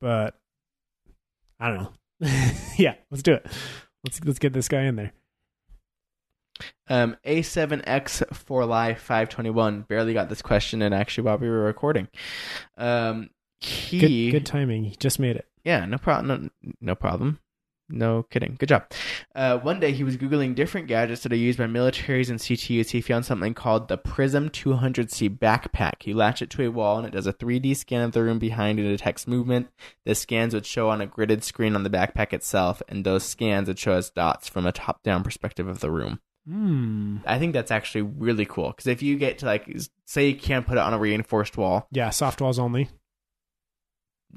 [0.00, 0.34] but
[1.58, 1.92] I don't know.
[2.78, 3.46] yeah, let's do it.
[4.04, 5.12] Let's let's get this guy in there.
[6.88, 12.08] Um, A7X for Live 521 barely got this question in actually while we were recording.
[12.78, 14.84] Um, he Good, good timing.
[14.84, 15.46] He just made it.
[15.64, 16.50] Yeah, no problem.
[16.62, 17.40] No, no problem.
[17.88, 18.56] No kidding.
[18.58, 18.90] Good job.
[19.34, 22.90] Uh, one day he was googling different gadgets that are used by militaries and CTUs.
[22.90, 26.04] He found something called the Prism 200C backpack.
[26.04, 28.38] You latch it to a wall and it does a 3D scan of the room
[28.38, 29.68] behind it and detects movement.
[30.04, 33.68] The scans would show on a gridded screen on the backpack itself, and those scans
[33.68, 36.20] would show us dots from a top-down perspective of the room.
[36.48, 37.18] Hmm.
[37.26, 39.68] I think that's actually really cool because if you get to like,
[40.04, 41.88] say you can't put it on a reinforced wall.
[41.90, 42.88] Yeah, soft walls only.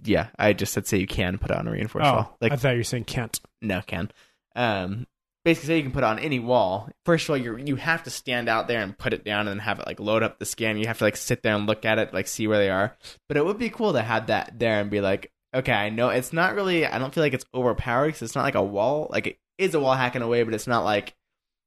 [0.04, 2.38] Yeah, I just said say you can put it on a reinforced Oh, wall.
[2.42, 3.40] Like I thought you were saying can't.
[3.62, 4.12] No, can.
[4.56, 5.08] Um,
[5.46, 6.90] basically, say you can put it on any wall.
[7.06, 9.62] First of all, you you have to stand out there and put it down and
[9.62, 10.78] have it like load up the scan.
[10.78, 12.96] You have to like sit there and look at it, like see where they are.
[13.28, 16.10] But it would be cool to have that there and be like, okay, I know
[16.10, 16.86] it's not really.
[16.86, 19.08] I don't feel like it's overpowered because it's not like a wall.
[19.12, 21.14] Like it is a wall hack in a way, but it's not like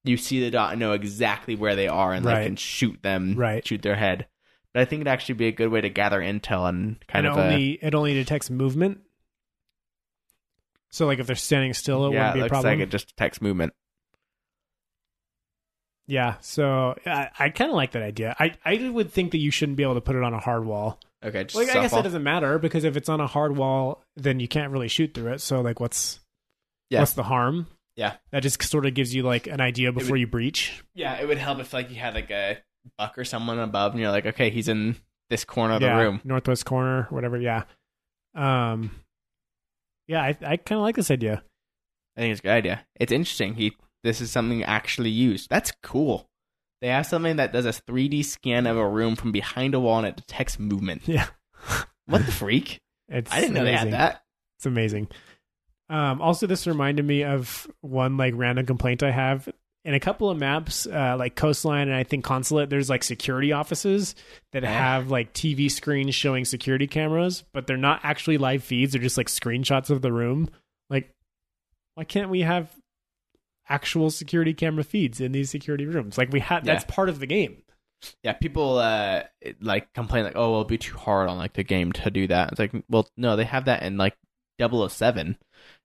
[0.04, 3.34] you see the dot and know exactly where they are and like can shoot them,
[3.36, 3.64] Right.
[3.66, 4.26] shoot their head.
[4.74, 7.34] But I think it'd actually be a good way to gather intel and kind and
[7.34, 9.00] of it a, only uh, it only detects movement.
[10.90, 12.78] So like if they're standing still, it yeah, wouldn't it be a looks problem.
[12.78, 13.72] like it just detects movement.
[16.06, 18.34] Yeah, so I, I kind of like that idea.
[18.38, 20.64] I I would think that you shouldn't be able to put it on a hard
[20.64, 20.98] wall.
[21.24, 24.02] Okay, just Like I guess it doesn't matter because if it's on a hard wall,
[24.16, 25.40] then you can't really shoot through it.
[25.40, 26.18] So like, what's
[26.90, 27.00] Yeah.
[27.00, 27.68] what's the harm?
[27.94, 28.14] Yeah.
[28.30, 30.82] that just sort of gives you like an idea before you breach.
[30.94, 32.58] Yeah, it would help if like you had like a
[32.98, 34.96] buck or someone above, and you're like, okay, he's in
[35.30, 36.20] this corner of yeah, the room.
[36.24, 37.36] northwest corner, whatever.
[37.38, 37.64] Yeah,
[38.34, 38.90] um,
[40.08, 41.42] yeah, I I kind of like this idea.
[42.16, 42.86] I think it's a good idea.
[43.00, 43.54] It's interesting.
[43.54, 45.48] He this is something actually used.
[45.48, 46.28] That's cool.
[46.80, 49.98] They have something that does a 3D scan of a room from behind a wall
[49.98, 51.02] and it detects movement.
[51.06, 51.26] Yeah,
[52.06, 52.80] What the freak?
[53.08, 53.90] it's I didn't know amazing.
[53.90, 54.22] they had that.
[54.58, 55.08] It's amazing.
[55.88, 59.48] Um, also, this reminded me of one like random complaint I have
[59.84, 62.70] in a couple of maps, uh, like Coastline and I think Consulate.
[62.70, 64.14] There's like security offices
[64.52, 68.92] that have like TV screens showing security cameras, but they're not actually live feeds.
[68.92, 70.48] They're just like screenshots of the room.
[70.88, 71.12] Like,
[71.94, 72.70] why can't we have
[73.68, 76.16] actual security camera feeds in these security rooms?
[76.16, 76.64] Like we had.
[76.64, 76.74] Yeah.
[76.74, 77.62] That's part of the game.
[78.22, 79.22] Yeah, people uh
[79.60, 82.28] like complain like, oh, well, it'll be too hard on like the game to do
[82.28, 82.52] that.
[82.52, 84.16] It's like, well, no, they have that in like
[84.60, 85.36] 007.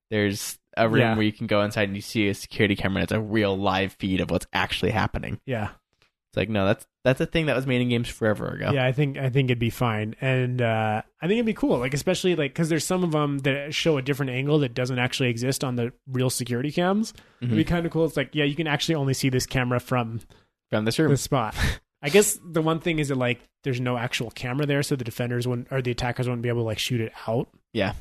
[0.10, 1.14] There's a room Yeah.
[1.16, 2.98] where you can go inside and you see a security camera.
[3.02, 5.40] and It's a real live feed of what's actually happening.
[5.46, 5.70] Yeah.
[6.30, 8.72] It's like, no, that's that's a thing that was made in games forever ago.
[8.74, 11.78] Yeah, I think I think it'd be fine, and uh, I think it'd be cool.
[11.80, 15.00] Like especially like because there's some of them that show a different angle that doesn't
[15.00, 17.14] actually exist on the real security cams.
[17.42, 17.68] It'd be Mhm.
[17.68, 18.04] kind of cool.
[18.06, 20.20] It's like yeah, you can actually only see this camera from
[20.70, 21.10] From this room.
[21.10, 21.56] this spot.
[22.02, 25.06] I guess the one thing is that like there's no actual camera there, so the
[25.06, 27.48] defenders wouldn't or the attackers wouldn't be able to like shoot it out.
[27.72, 27.94] Yeah.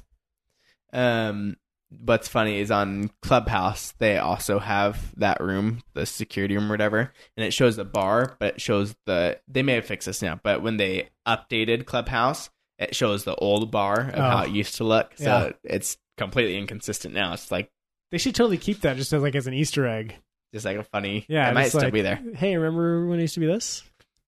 [0.93, 1.57] Um,
[1.91, 7.13] what's funny is on Clubhouse they also have that room, the security room or whatever,
[7.37, 9.39] and it shows the bar, but it shows the.
[9.49, 13.71] They may have fixed this now, but when they updated Clubhouse, it shows the old
[13.71, 14.43] bar of how Oh.
[14.45, 15.13] it used to look.
[15.17, 15.25] So
[15.65, 15.71] Yeah.
[15.73, 17.33] it's completely inconsistent now.
[17.33, 17.71] It's like
[18.11, 20.15] They should totally keep that just as like as an Easter egg.
[20.55, 21.25] just like a funny.
[21.29, 22.21] Yeah, it might still like, be there.
[22.35, 23.83] Hey, remember when it used to be this?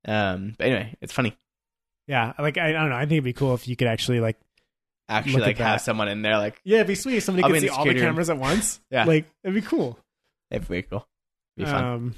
[0.05, 1.37] Um, but anyway, it's funny.
[2.07, 2.97] Yeah, like I, I don't know.
[2.97, 4.37] I think it'd be cool if you could actually like
[5.09, 5.85] Actually, Look at like have that.
[5.85, 7.17] someone in there, like yeah, it'd be sweet.
[7.17, 8.09] if Somebody I'll could be see the all the security room.
[8.11, 8.81] cameras at once.
[8.91, 9.05] Yeah.
[9.05, 9.99] like it'd be cool.
[10.51, 11.07] it'd be cool.
[11.57, 11.85] Be fun.
[11.85, 12.15] Um.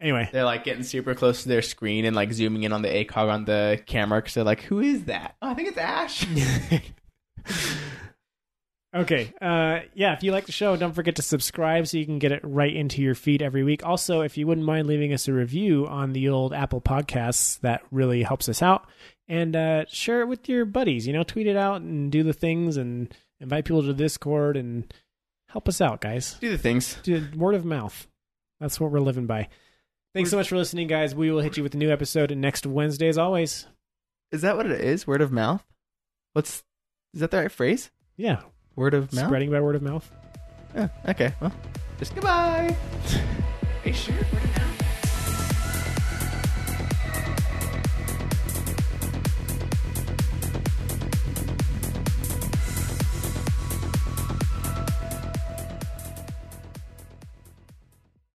[0.00, 2.88] Anyway, They're like getting super close to their screen and like zooming in on the
[2.88, 5.36] ACOG on the camera because they're like, "Who is that?
[5.42, 6.26] Oh, I think it's Ash."
[8.92, 9.32] Okay.
[9.40, 12.32] Uh, yeah, if you like the show, don't forget to subscribe so you can get
[12.32, 13.86] it right into your feed every week.
[13.86, 17.82] Also, if you wouldn't mind leaving us a review on the old Apple Podcasts, that
[17.92, 18.88] really helps us out.
[19.30, 21.06] And uh, share it with your buddies.
[21.06, 24.92] You know, tweet it out and do the things and invite people to Discord and
[25.48, 26.34] help us out, guys.
[26.40, 26.98] Do the things.
[27.04, 28.08] Do word of mouth.
[28.58, 29.48] That's what we're living by.
[30.14, 31.14] Thanks so much for listening, guys.
[31.14, 33.68] We will hit you with a new episode next Wednesday, as always.
[34.32, 35.06] Is that what it is?
[35.06, 35.64] Word of mouth?
[36.32, 36.64] What's
[37.14, 37.90] is that the right phrase?
[38.16, 38.40] Yeah,
[38.74, 39.26] Word of mouth?
[39.26, 40.10] spreading by word of mouth.
[40.74, 41.34] Yeah, okay.
[41.40, 41.52] Well,
[42.00, 42.76] just goodbye.
[43.84, 44.14] Are you sure?